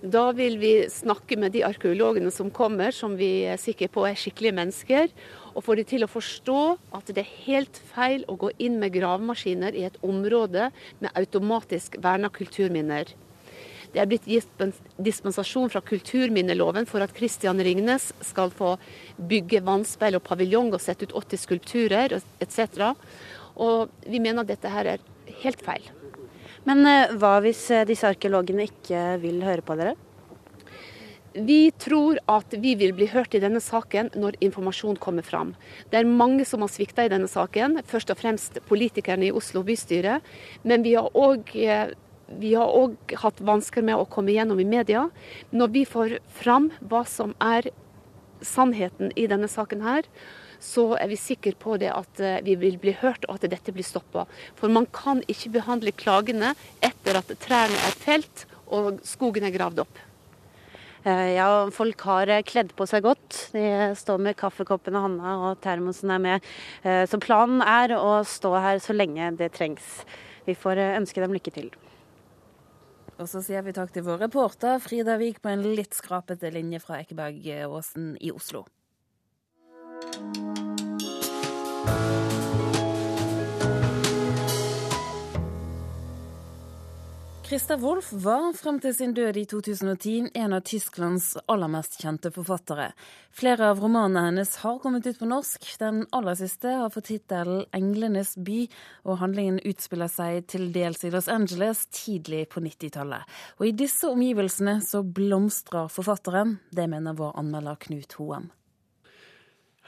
Da 0.00 0.30
vil 0.32 0.56
vi 0.56 0.86
snakke 0.88 1.36
med 1.36 1.52
de 1.52 1.60
arkeologene 1.66 2.30
som 2.32 2.48
kommer, 2.50 2.88
som 2.90 3.18
vi 3.20 3.42
er 3.44 3.60
sikre 3.60 3.90
på 3.92 4.06
er 4.08 4.16
skikkelige 4.16 4.56
mennesker. 4.56 5.10
Og 5.52 5.64
få 5.66 5.76
de 5.76 5.84
til 5.84 6.06
å 6.06 6.08
forstå 6.08 6.60
at 6.96 7.10
det 7.12 7.20
er 7.20 7.34
helt 7.44 7.80
feil 7.92 8.24
å 8.24 8.38
gå 8.40 8.48
inn 8.64 8.78
med 8.80 8.94
gravemaskiner 8.96 9.76
i 9.76 9.84
et 9.90 9.98
område 10.00 10.70
med 11.02 11.12
automatisk 11.12 12.00
verna 12.00 12.32
kulturminner. 12.32 13.12
Det 13.92 14.00
er 14.00 14.08
blitt 14.08 14.24
gitt 14.30 14.64
dispensasjon 14.96 15.68
fra 15.68 15.84
kulturminneloven 15.84 16.88
for 16.88 17.04
at 17.04 17.12
Christian 17.12 17.60
Ringnes 17.60 18.12
skal 18.24 18.54
få 18.56 18.76
bygge 19.18 19.60
vannspeil 19.66 20.16
og 20.16 20.24
paviljong 20.24 20.72
og 20.72 20.80
sette 20.80 21.10
ut 21.10 21.16
80 21.26 21.44
skulpturer 21.44 22.20
etc. 22.40 22.94
Og 23.60 23.90
vi 24.06 24.22
mener 24.22 24.46
at 24.46 24.54
dette 24.54 24.72
her 24.72 24.94
er 24.96 25.08
helt 25.42 25.60
feil. 25.66 25.90
Men 26.68 26.84
eh, 26.86 27.16
hva 27.20 27.38
hvis 27.44 27.62
eh, 27.72 27.86
disse 27.88 28.08
arkeologene 28.08 28.68
ikke 28.68 29.18
vil 29.22 29.42
høre 29.46 29.64
på 29.64 29.76
dere? 29.80 29.96
Vi 31.30 31.70
tror 31.78 32.18
at 32.26 32.56
vi 32.58 32.74
vil 32.74 32.92
bli 32.96 33.06
hørt 33.12 33.36
i 33.38 33.40
denne 33.42 33.60
saken 33.62 34.10
når 34.18 34.38
informasjon 34.42 34.98
kommer 34.98 35.22
fram. 35.22 35.54
Det 35.92 36.00
er 36.00 36.08
mange 36.08 36.44
som 36.48 36.64
har 36.64 36.72
svikta 36.72 37.06
i 37.06 37.12
denne 37.12 37.30
saken, 37.30 37.78
først 37.86 38.10
og 38.10 38.18
fremst 38.18 38.58
politikerne 38.66 39.28
i 39.28 39.34
Oslo 39.34 39.62
bystyre. 39.66 40.18
Men 40.66 40.82
vi 40.82 40.96
har 40.98 41.06
òg 41.14 41.54
vi 42.40 42.52
har 42.54 42.70
òg 42.70 43.14
hatt 43.18 43.40
vansker 43.42 43.82
med 43.82 43.98
å 43.98 44.06
komme 44.10 44.34
gjennom 44.34 44.60
i 44.62 44.66
media. 44.66 45.08
Når 45.50 45.72
vi 45.74 45.84
får 45.86 46.18
fram 46.30 46.70
hva 46.80 47.02
som 47.08 47.34
er 47.42 47.70
sannheten 48.46 49.10
i 49.18 49.26
denne 49.30 49.48
saken 49.50 49.82
her, 49.84 50.06
så 50.60 50.84
er 51.00 51.08
vi 51.10 51.18
sikre 51.18 51.56
på 51.58 51.78
det 51.80 51.90
at 51.92 52.20
eh, 52.20 52.38
vi 52.44 52.54
vil 52.60 52.76
bli 52.80 52.94
hørt 53.00 53.24
og 53.28 53.38
at 53.38 53.48
dette 53.50 53.72
blir 53.74 53.86
stoppa. 53.86 54.26
For 54.58 54.72
man 54.72 54.86
kan 54.94 55.24
ikke 55.30 55.54
behandle 55.56 55.94
klagene 55.96 56.52
etter 56.84 57.18
at 57.20 57.32
trærne 57.42 57.80
er 57.88 57.98
felt 57.98 58.46
og 58.70 59.00
skogen 59.06 59.48
er 59.48 59.54
gravd 59.54 59.82
opp. 59.86 60.00
Eh, 61.08 61.34
ja, 61.38 61.48
folk 61.72 62.04
har 62.04 62.30
eh, 62.30 62.44
kledd 62.46 62.74
på 62.76 62.86
seg 62.88 63.06
godt. 63.08 63.38
De 63.56 63.92
står 63.96 64.20
med 64.20 64.38
kaffekoppen 64.40 64.96
i 64.96 65.04
handa 65.06 65.36
og 65.48 65.62
termosen 65.64 66.12
er 66.12 66.24
med. 66.28 66.50
Så 66.84 67.20
planen 67.22 67.64
er 67.64 67.96
å 67.96 68.20
stå 68.28 68.52
her 68.60 68.82
så 68.84 68.96
lenge 68.96 69.32
det 69.40 69.54
trengs. 69.56 70.02
Vi 70.44 70.56
får 70.56 70.82
ønske 71.00 71.22
dem 71.24 71.32
lykke 71.36 71.54
til. 71.54 71.70
Og 73.20 73.28
så 73.28 73.42
sier 73.44 73.64
vi 73.64 73.74
takk 73.76 73.92
til 73.92 74.04
vår 74.06 74.22
reporter 74.22 74.80
Frida 74.80 75.18
Vik 75.20 75.42
på 75.44 75.50
en 75.52 75.64
litt 75.76 75.96
skrapete 75.96 76.48
linje 76.54 76.80
fra 76.80 77.02
Ekebergåsen 77.02 78.14
i 78.16 78.32
Oslo. 78.32 78.64
Christa 87.50 87.76
Wolff 87.76 88.12
var 88.12 88.52
frem 88.54 88.76
til 88.78 88.92
sin 88.94 89.10
død 89.10 89.36
i 89.40 89.42
2010 89.50 90.28
en 90.38 90.52
av 90.54 90.60
Tysklands 90.62 91.32
aller 91.50 91.66
mest 91.72 91.96
kjente 91.98 92.30
forfattere. 92.30 92.92
Flere 93.34 93.72
av 93.72 93.80
romanene 93.82 94.22
hennes 94.28 94.52
har 94.62 94.78
kommet 94.78 95.08
ut 95.10 95.18
på 95.18 95.26
norsk. 95.26 95.66
Den 95.80 96.04
aller 96.14 96.38
siste 96.38 96.76
har 96.78 96.94
fått 96.94 97.08
tittelen 97.10 97.64
'Englenes 97.74 98.36
by', 98.38 98.70
og 99.02 99.18
handlingen 99.18 99.58
utspiller 99.66 100.06
seg 100.06 100.46
til 100.46 100.70
dels 100.70 101.02
i 101.02 101.10
Los 101.10 101.26
Angeles 101.26 101.86
tidlig 101.90 102.46
på 102.54 102.62
90-tallet. 102.62 103.26
Og 103.58 103.66
i 103.66 103.74
disse 103.74 104.06
omgivelsene 104.06 104.78
så 104.80 105.02
blomstrer 105.02 105.90
forfatteren. 105.90 106.60
Det 106.70 106.86
mener 106.86 107.18
vår 107.18 107.34
anmelder 107.34 107.74
Knut 107.82 108.12
Hoem. 108.12 108.52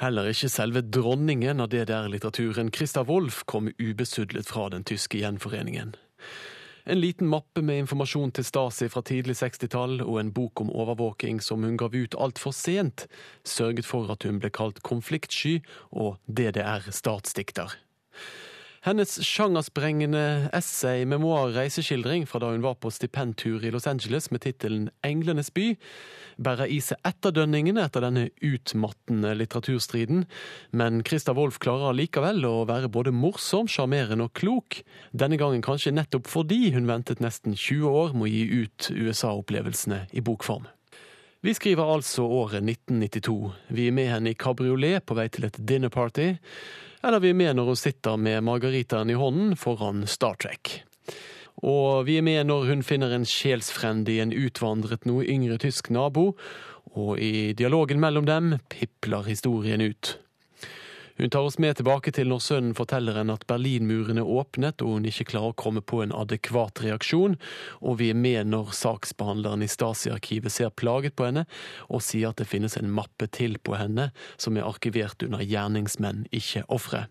Heller 0.00 0.30
ikke 0.30 0.48
selve 0.48 0.80
dronningen 0.82 1.60
av 1.60 1.68
DDR-litteraturen, 1.72 2.72
Christa 2.72 3.04
Wolff, 3.06 3.42
kom 3.44 3.68
ubesudlet 3.78 4.48
fra 4.48 4.70
den 4.72 4.86
tyske 4.88 5.20
gjenforeningen. 5.20 5.92
En 6.84 6.98
liten 6.98 7.28
mappe 7.30 7.62
med 7.62 7.84
informasjon 7.84 8.32
til 8.34 8.46
Stasi 8.46 8.88
fra 8.90 9.04
tidlig 9.06 9.36
60-tall 9.38 10.00
og 10.02 10.16
en 10.18 10.32
bok 10.34 10.64
om 10.64 10.72
overvåking 10.74 11.38
som 11.44 11.62
hun 11.62 11.76
gav 11.78 11.94
ut 11.94 12.16
altfor 12.18 12.54
sent, 12.56 13.06
sørget 13.46 13.86
for 13.86 14.10
at 14.10 14.26
hun 14.26 14.40
ble 14.42 14.50
kalt 14.50 14.82
konfliktsky 14.82 15.60
og 15.92 16.16
DDR-statsdikter. 16.26 17.76
Hennes 18.82 19.20
sjangersprengende 19.22 20.48
essay, 20.52 21.04
memoar, 21.06 21.52
reiseskildring 21.54 22.24
fra 22.26 22.40
da 22.42 22.48
hun 22.50 22.64
var 22.64 22.74
på 22.82 22.90
stipendtur 22.90 23.62
i 23.62 23.70
Los 23.70 23.86
Angeles 23.86 24.26
med 24.34 24.42
tittelen 24.42 24.88
'Englenes 25.06 25.52
by', 25.54 25.76
bærer 26.42 26.66
i 26.66 26.80
seg 26.82 26.98
etterdønningene 27.06 27.84
etter 27.86 28.02
denne 28.02 28.24
utmattende 28.42 29.36
litteraturstriden, 29.38 30.26
men 30.74 31.04
Christa 31.06 31.30
Wolff 31.38 31.62
klarer 31.62 31.94
likevel 31.94 32.42
å 32.42 32.66
være 32.66 32.90
både 32.90 33.14
morsom, 33.14 33.70
sjarmerende 33.70 34.26
og 34.26 34.34
klok, 34.34 34.82
denne 35.14 35.38
gangen 35.38 35.62
kanskje 35.62 35.94
nettopp 35.94 36.26
fordi 36.26 36.72
hun 36.74 36.90
ventet 36.90 37.22
nesten 37.22 37.54
20 37.54 37.86
år 37.86 38.18
med 38.18 38.26
å 38.26 38.34
gi 38.34 38.44
ut 38.66 38.90
USA-opplevelsene 38.90 40.08
i 40.10 40.26
bokform. 40.26 40.66
Vi 41.42 41.54
skriver 41.54 41.86
altså 41.86 42.26
året 42.26 42.66
1992. 42.66 43.52
Vi 43.70 43.86
er 43.86 43.94
med 43.94 44.10
henne 44.10 44.34
i 44.34 44.38
kabriolet 44.38 45.06
på 45.06 45.14
vei 45.14 45.30
til 45.30 45.46
et 45.46 45.56
dinnerparty 45.58 46.32
eller 47.02 47.22
vi 47.22 47.32
er 47.32 47.38
med 47.38 47.58
når 47.58 47.72
hun 47.72 47.78
sitter 47.78 48.16
med 48.20 48.44
margaritaen 48.46 49.10
i 49.10 49.18
hånden 49.18 49.56
foran 49.58 50.06
Star 50.06 50.38
Trek. 50.40 50.82
Og 51.62 52.06
vi 52.08 52.16
er 52.18 52.26
med 52.26 52.48
når 52.48 52.68
hun 52.70 52.82
finner 52.86 53.12
en 53.14 53.26
sjelsfrend 53.28 54.08
i 54.10 54.18
en 54.22 54.32
utvandret, 54.34 55.06
noe 55.06 55.26
yngre 55.28 55.58
tysk 55.62 55.92
nabo, 55.94 56.32
og 56.92 57.20
i 57.22 57.52
dialogen 57.58 58.00
mellom 58.02 58.26
dem 58.28 58.56
pipler 58.72 59.28
historien 59.28 59.84
ut. 59.84 60.16
Hun 61.16 61.30
tar 61.30 61.44
oss 61.44 61.58
med 61.58 61.76
tilbake 61.76 62.12
til 62.16 62.30
når 62.30 62.40
sønnen 62.40 62.76
forteller 62.76 63.18
henne 63.20 63.36
at 63.36 63.44
Berlinmuren 63.50 64.20
er 64.22 64.28
åpnet 64.28 64.82
og 64.84 64.96
hun 64.96 65.08
ikke 65.08 65.28
klarer 65.34 65.52
å 65.52 65.58
komme 65.64 65.82
på 65.84 66.00
en 66.02 66.14
adekvat 66.16 66.80
reaksjon, 66.84 67.36
og 67.84 67.98
vi 68.00 68.10
er 68.12 68.18
med 68.18 68.48
når 68.52 68.72
saksbehandleren 68.76 69.64
i 69.64 69.70
Stasi-arkivet 69.70 70.54
ser 70.54 70.72
plaget 70.72 71.16
på 71.18 71.28
henne 71.28 71.44
og 71.88 72.04
sier 72.04 72.32
at 72.32 72.40
det 72.40 72.48
finnes 72.48 72.78
en 72.80 72.92
mappe 72.92 73.28
til 73.28 73.58
på 73.60 73.76
henne 73.76 74.10
som 74.40 74.56
er 74.56 74.68
arkivert 74.68 75.22
under 75.26 75.44
gjerningsmenn, 75.44 76.24
ikke 76.32 76.64
ofre. 76.72 77.06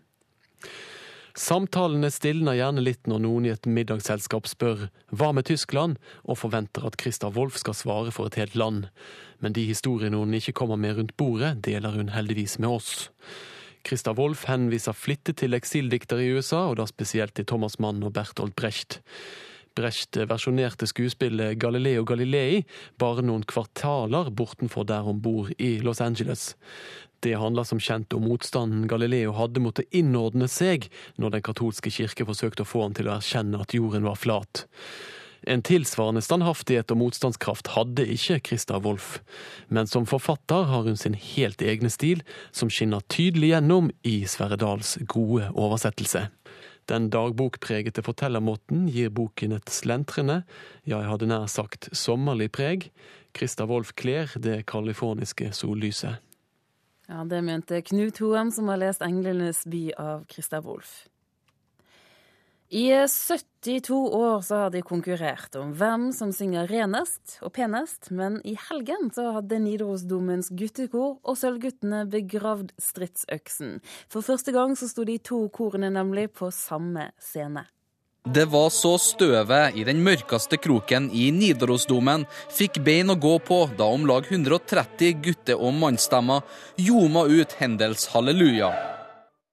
Samtalene 1.38 2.10
stilner 2.12 2.58
gjerne 2.58 2.82
litt 2.84 3.06
når 3.08 3.22
noen 3.24 3.46
i 3.46 3.52
et 3.54 3.64
middagsselskap 3.64 4.50
spør 4.50 4.88
hva 5.16 5.30
med 5.32 5.46
Tyskland, 5.48 5.96
og 6.28 6.42
forventer 6.42 6.84
at 6.84 6.98
Christa 7.00 7.30
Wolff 7.32 7.56
skal 7.62 7.76
svare 7.78 8.12
for 8.12 8.28
et 8.28 8.36
helt 8.36 8.58
land. 8.58 8.90
Men 9.40 9.56
de 9.56 9.64
historiene 9.64 10.20
hun 10.20 10.36
ikke 10.36 10.52
kommer 10.60 10.76
med 10.76 10.98
rundt 10.98 11.16
bordet, 11.16 11.54
deler 11.64 11.96
hun 11.96 12.12
heldigvis 12.12 12.58
med 12.60 12.76
oss. 12.76 13.08
Christa 13.86 14.14
Wolff 14.18 14.46
henviser 14.48 14.96
flittig 14.96 15.36
til 15.42 15.56
eksildiktere 15.58 16.24
i 16.24 16.32
USA, 16.36 16.68
og 16.70 16.78
da 16.78 16.86
spesielt 16.86 17.34
til 17.38 17.48
Thomas 17.48 17.78
Mann 17.82 18.02
og 18.06 18.14
Bertolt 18.16 18.54
Brecht. 18.58 19.00
Brecht 19.74 20.18
versjonerte 20.28 20.86
skuespillet 20.86 21.56
Galileo 21.60 22.04
Galilei 22.04 22.62
bare 23.00 23.24
noen 23.24 23.44
kvartaler 23.48 24.28
bortenfor 24.36 24.84
der 24.88 25.06
hun 25.06 25.22
bor 25.24 25.48
i 25.56 25.78
Los 25.80 26.02
Angeles. 26.04 26.52
Det 27.22 27.38
handler 27.38 27.64
som 27.64 27.80
kjent 27.80 28.12
om 28.16 28.26
motstanden 28.26 28.88
Galileo 28.90 29.32
hadde 29.38 29.62
mot 29.62 29.78
å 29.78 29.86
innordne 29.94 30.48
seg 30.50 30.88
når 31.22 31.36
den 31.36 31.44
katolske 31.46 31.92
kirke 31.94 32.26
forsøkte 32.28 32.66
å 32.66 32.68
få 32.68 32.82
han 32.84 32.96
til 32.98 33.08
å 33.08 33.16
erkjenne 33.16 33.62
at 33.62 33.74
jorden 33.76 34.04
var 34.08 34.18
flat. 34.18 34.66
En 35.46 35.62
tilsvarende 35.66 36.22
standhaftighet 36.22 36.92
og 36.94 37.00
motstandskraft 37.00 37.72
hadde 37.74 38.06
ikke 38.14 38.38
Christa 38.46 38.78
Wolff, 38.82 39.18
men 39.68 39.88
som 39.90 40.06
forfatter 40.06 40.68
har 40.70 40.86
hun 40.86 40.98
sin 40.98 41.16
helt 41.18 41.62
egne 41.62 41.90
stil, 41.90 42.22
som 42.54 42.70
skinner 42.70 43.02
tydelig 43.10 43.52
gjennom 43.54 43.90
i 44.06 44.22
Sverre 44.30 44.58
Dahls 44.60 44.96
gode 45.10 45.50
oversettelse. 45.54 46.28
Den 46.90 47.10
dagbokpregete 47.14 48.02
fortellermåten 48.02 48.88
gir 48.90 49.10
boken 49.14 49.54
et 49.54 49.70
slentrende, 49.70 50.42
ja, 50.84 50.98
jeg 50.98 51.10
hadde 51.10 51.30
nær 51.30 51.46
sagt 51.50 51.90
sommerlig 51.94 52.50
preg. 52.54 52.90
Christa 53.36 53.66
Wolff 53.70 53.94
kler 53.98 54.30
det 54.42 54.64
californiske 54.70 55.52
sollyset. 55.54 56.18
Ja, 57.08 57.24
Det 57.24 57.42
mente 57.44 57.82
Knut 57.82 58.18
Hoem, 58.18 58.50
som 58.50 58.68
har 58.68 58.76
lest 58.76 59.00
'Englenes 59.00 59.66
by' 59.66 59.92
av 59.98 60.24
Christa 60.26 60.60
Wolff. 60.60 61.08
I 62.72 63.06
72 63.08 63.94
år 64.14 64.40
så 64.40 64.54
har 64.54 64.70
de 64.72 64.80
konkurrert 64.80 65.52
om 65.60 65.74
hvem 65.76 66.06
som 66.16 66.30
synger 66.32 66.70
renest 66.70 67.34
og 67.44 67.52
penest, 67.58 68.08
men 68.08 68.38
i 68.48 68.54
helgen 68.56 69.10
så 69.12 69.26
hadde 69.34 69.58
Nidarosdomens 69.60 70.48
guttekor 70.56 71.18
og 71.20 71.36
Sølvguttene 71.36 72.06
begravd 72.08 72.70
stridsøksen. 72.80 73.74
For 74.08 74.24
første 74.24 74.54
gang 74.56 74.72
så 74.80 74.88
sto 74.88 75.04
de 75.04 75.18
to 75.20 75.42
korene 75.52 75.92
nemlig 75.92 76.30
på 76.32 76.48
samme 76.48 77.10
scene. 77.20 77.66
Det 78.24 78.46
var 78.48 78.72
så 78.72 78.94
støvet 78.96 79.76
i 79.76 79.84
den 79.84 80.00
mørkeste 80.00 80.56
kroken 80.56 81.10
i 81.12 81.28
Nidarosdomen 81.28 82.24
fikk 82.56 82.80
bein 82.86 83.12
å 83.12 83.18
gå 83.20 83.34
på 83.44 83.66
da 83.76 83.92
om 83.92 84.08
lag 84.08 84.24
130 84.32 85.20
gutte- 85.20 85.60
og 85.60 85.76
mannsstemmer 85.76 86.40
ljoma 86.80 87.28
ut 87.28 87.52
Hendels 87.60 88.08
halleluja. 88.16 88.72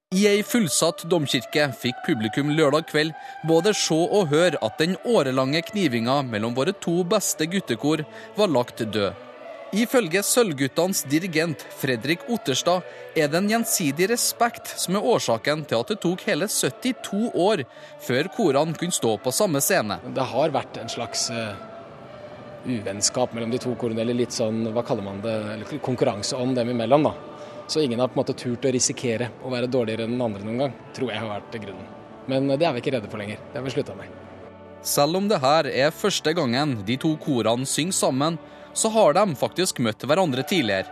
I 0.10 0.24
ei 0.26 0.40
fullsatt 0.42 1.04
domkirke 1.06 1.68
fikk 1.78 2.00
publikum 2.02 2.48
lørdag 2.58 2.88
kveld 2.90 3.12
både 3.46 3.76
se 3.78 3.94
og 3.94 4.32
høre 4.32 4.58
at 4.66 4.80
den 4.82 4.96
årelange 5.06 5.62
knivinga 5.68 6.16
mellom 6.26 6.56
våre 6.58 6.74
to 6.74 7.04
beste 7.12 7.46
guttekor 7.46 8.02
var 8.40 8.50
lagt 8.50 8.82
død. 8.82 9.14
Ifølge 9.78 10.24
Sølvguttenes 10.26 11.04
dirigent 11.12 11.62
Fredrik 11.78 12.26
Otterstad 12.26 12.82
er 13.14 13.30
det 13.30 13.38
en 13.38 13.52
gjensidig 13.54 14.10
respekt 14.10 14.74
som 14.82 14.98
er 14.98 15.06
årsaken 15.14 15.62
til 15.70 15.78
at 15.78 15.94
det 15.94 16.02
tok 16.02 16.26
hele 16.26 16.50
72 16.50 17.30
år 17.30 17.68
før 18.02 18.34
korene 18.34 18.74
kunne 18.82 18.98
stå 18.98 19.14
på 19.22 19.38
samme 19.44 19.62
scene. 19.62 20.02
Det 20.10 20.26
har 20.34 20.58
vært 20.58 20.82
en 20.82 20.90
slags 20.90 21.30
uh, 21.30 21.54
uvennskap 22.66 23.38
mellom 23.38 23.54
de 23.54 23.62
to 23.62 23.78
korene, 23.78 24.02
eller 24.02 24.18
litt 24.26 24.34
sånn, 24.34 24.72
hva 24.74 24.82
kaller 24.82 25.06
man 25.06 25.22
det, 25.22 25.38
konkurranse 25.86 26.34
om 26.34 26.58
dem 26.58 26.74
imellom. 26.74 27.12
da. 27.12 27.39
Så 27.70 27.82
ingen 27.82 28.00
har 28.00 28.08
på 28.10 28.18
en 28.18 28.24
måte 28.24 28.34
turt 28.34 28.64
å 28.66 28.72
risikere 28.74 29.28
å 29.46 29.50
være 29.54 29.68
dårligere 29.70 30.08
enn 30.08 30.16
den 30.16 30.24
andre 30.26 30.42
noen 30.42 30.64
gang, 30.64 30.72
tror 30.98 31.12
jeg 31.14 31.22
har 31.22 31.30
vært 31.30 31.58
grunnen. 31.62 31.92
Men 32.26 32.50
det 32.50 32.66
er 32.66 32.74
vi 32.74 32.82
ikke 32.82 32.96
redde 32.96 33.12
for 33.12 33.22
lenger. 33.22 33.38
Det 33.52 33.60
har 33.60 33.66
vi 33.68 33.74
slutta 33.76 33.98
med. 33.98 34.16
Selv 34.82 35.20
om 35.20 35.28
det 35.30 35.38
her 35.44 35.70
er 35.70 35.94
første 35.94 36.34
gangen 36.34 36.80
de 36.88 36.98
to 36.98 37.14
korene 37.22 37.70
synger 37.70 37.98
sammen, 38.00 38.40
så 38.74 38.90
har 38.96 39.14
de 39.14 39.38
faktisk 39.38 39.84
møtt 39.86 40.02
hverandre 40.02 40.42
tidligere. 40.50 40.90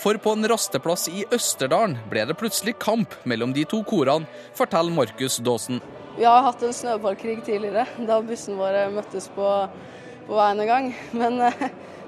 For 0.00 0.16
på 0.16 0.32
en 0.32 0.48
rasteplass 0.48 1.10
i 1.12 1.26
Østerdalen 1.28 1.98
ble 2.08 2.24
det 2.24 2.40
plutselig 2.40 2.78
kamp 2.80 3.12
mellom 3.28 3.52
de 3.52 3.68
to 3.68 3.84
korene, 3.84 4.24
forteller 4.56 4.96
Markus 4.96 5.42
Daasen. 5.44 5.84
Vi 6.16 6.24
har 6.24 6.44
hatt 6.46 6.62
en 6.64 6.72
snøballkrig 6.72 7.42
tidligere, 7.44 7.84
da 8.08 8.22
bussen 8.24 8.56
våre 8.56 8.88
møttes 8.96 9.28
på, 9.36 9.56
på 10.24 10.40
veien 10.40 10.64
en 10.64 10.72
gang. 10.72 10.94
Men 11.12 11.42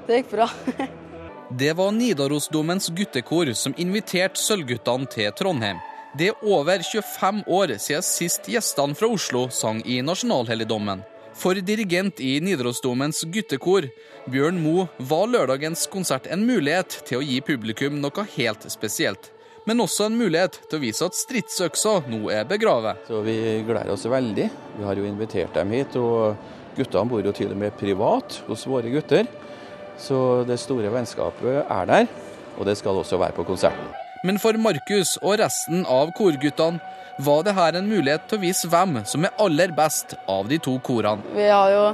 det 0.09 0.23
gikk 0.23 0.39
bra. 0.39 0.49
Det 1.51 1.73
var 1.73 1.93
Nidarosdomens 1.93 2.89
guttekor 2.89 3.53
som 3.53 3.75
inviterte 3.79 4.41
Sølvguttene 4.41 5.07
til 5.07 5.31
Trondheim. 5.39 5.79
Det 6.19 6.33
er 6.33 6.41
over 6.43 6.83
25 6.83 7.45
år 7.47 7.73
siden 7.79 8.03
sist 8.03 8.49
gjestene 8.51 8.99
fra 8.99 9.07
Oslo 9.15 9.45
sang 9.55 9.79
i 9.87 10.01
nasjonalhelligdommen. 10.03 11.05
For 11.39 11.55
dirigent 11.55 12.19
i 12.19 12.41
Nidarosdomens 12.43 13.23
guttekor, 13.31 13.87
Bjørn 14.27 14.59
Mo, 14.59 14.89
var 14.99 15.31
lørdagens 15.31 15.87
konsert 15.93 16.27
en 16.27 16.43
mulighet 16.49 16.99
til 17.07 17.21
å 17.21 17.25
gi 17.29 17.39
publikum 17.47 18.01
noe 18.03 18.27
helt 18.35 18.67
spesielt. 18.73 19.31
Men 19.71 19.87
også 19.87 20.11
en 20.11 20.19
mulighet 20.19 20.59
til 20.67 20.81
å 20.81 20.83
vise 20.83 21.07
at 21.07 21.15
stridsøksa 21.15 22.01
nå 22.11 22.25
er 22.35 22.47
begravet. 22.51 23.07
Så 23.07 23.23
Vi 23.23 23.39
gleder 23.63 23.95
oss 23.95 24.11
veldig. 24.11 24.51
Vi 24.81 24.85
har 24.89 24.99
jo 24.99 25.07
invitert 25.07 25.55
dem 25.55 25.71
hit. 25.71 25.95
og 25.95 26.35
Guttene 26.77 27.09
bor 27.09 27.23
jo 27.23 27.33
til 27.33 27.55
og 27.55 27.57
med 27.57 27.79
privat 27.79 28.43
hos 28.49 28.67
våre 28.67 28.91
gutter. 28.91 29.29
Så 29.99 30.45
det 30.49 30.59
store 30.61 30.91
vennskapet 30.93 31.63
er 31.65 31.89
der, 31.89 32.11
og 32.57 32.67
det 32.69 32.77
skal 32.79 33.01
også 33.01 33.19
være 33.21 33.37
på 33.37 33.47
konserten. 33.49 33.89
Men 34.25 34.39
for 34.43 34.57
Markus 34.59 35.17
og 35.23 35.39
resten 35.41 35.85
av 35.87 36.11
korguttene 36.17 36.81
var 37.19 37.45
det 37.47 37.55
her 37.57 37.79
en 37.79 37.89
mulighet 37.89 38.27
til 38.29 38.39
å 38.39 38.43
vise 38.43 38.69
hvem 38.69 38.99
som 39.09 39.25
er 39.25 39.37
aller 39.41 39.73
best 39.77 40.17
av 40.29 40.49
de 40.51 40.59
to 40.61 40.77
korene. 40.85 41.25
Vi 41.37 41.49
har 41.49 41.73
jo 41.73 41.85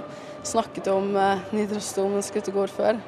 snakket 0.47 0.89
om 0.91 1.13
eh, 1.19 1.45
Nidarosdomens 1.55 2.33
guttekor 2.35 2.73
før, 2.73 2.99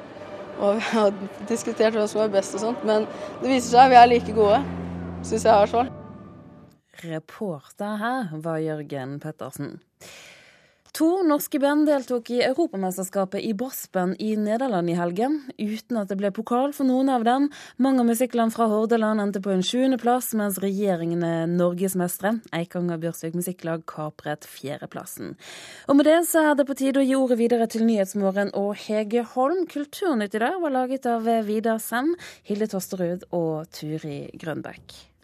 og 0.59 0.77
vi 0.77 0.85
har 0.93 1.11
diskutert 1.51 1.97
hvem 1.97 2.07
som 2.11 2.23
er 2.23 2.31
best 2.35 2.55
og 2.55 2.63
sånt, 2.67 2.87
men 2.87 3.07
det 3.41 3.51
viser 3.51 3.73
seg 3.73 3.83
at 3.85 3.91
vi 3.91 3.99
er 3.99 4.11
like 4.13 4.37
gode, 4.37 4.61
syns 5.23 5.43
jeg 5.43 5.51
i 5.51 5.59
hvert 5.63 5.75
fall. 5.75 5.91
Reporter 7.05 7.99
her 7.99 8.31
var 8.45 8.63
Jørgen 8.63 9.19
Pettersen. 9.19 9.75
To 10.95 11.07
norske 11.27 11.59
band 11.59 11.89
deltok 11.89 12.29
i 12.31 12.37
Europamesterskapet 12.45 13.43
i 13.43 13.49
brassband 13.57 14.15
i 14.23 14.29
Nederland 14.39 14.87
i 14.87 14.93
helgen, 14.95 15.41
uten 15.59 15.97
at 15.99 16.07
det 16.07 16.15
ble 16.21 16.29
pokal 16.31 16.71
for 16.71 16.87
noen 16.87 17.09
av 17.11 17.25
dem. 17.27 17.49
Mange 17.83 17.99
av 17.99 18.07
musikkland 18.07 18.53
fra 18.55 18.69
Hordaland 18.71 19.19
endte 19.19 19.41
på 19.43 19.51
en 19.51 19.63
sjuendeplass, 19.65 20.29
mens 20.39 20.55
regjeringen 20.63 21.25
er 21.27 21.49
norgesmestere. 21.51 22.37
Eikanger 22.55 23.01
Bjørsvik 23.01 23.35
Musikklag 23.35 23.83
kapret 23.91 24.47
fjerdeplassen. 24.47 25.33
Og 25.91 25.99
med 25.99 26.07
det 26.07 26.21
så 26.29 26.45
er 26.53 26.55
det 26.55 26.67
på 26.69 26.77
tide 26.79 27.01
å 27.01 27.03
gi 27.03 27.17
ordet 27.19 27.41
videre 27.41 27.67
til 27.67 27.83
Nyhetsmorgen 27.89 28.53
og 28.55 28.77
Hege 28.85 29.25
Holm. 29.33 29.65
Kulturnytt 29.67 30.39
i 30.39 30.43
dag 30.45 30.61
var 30.63 30.77
laget 30.77 31.09
av 31.11 31.27
Vidar 31.49 31.83
Sem, 31.83 32.13
Hilde 32.47 32.71
Tosterud 32.71 33.27
og 33.35 33.67
Turi 33.75 34.29
Grønbekk. 34.39 35.14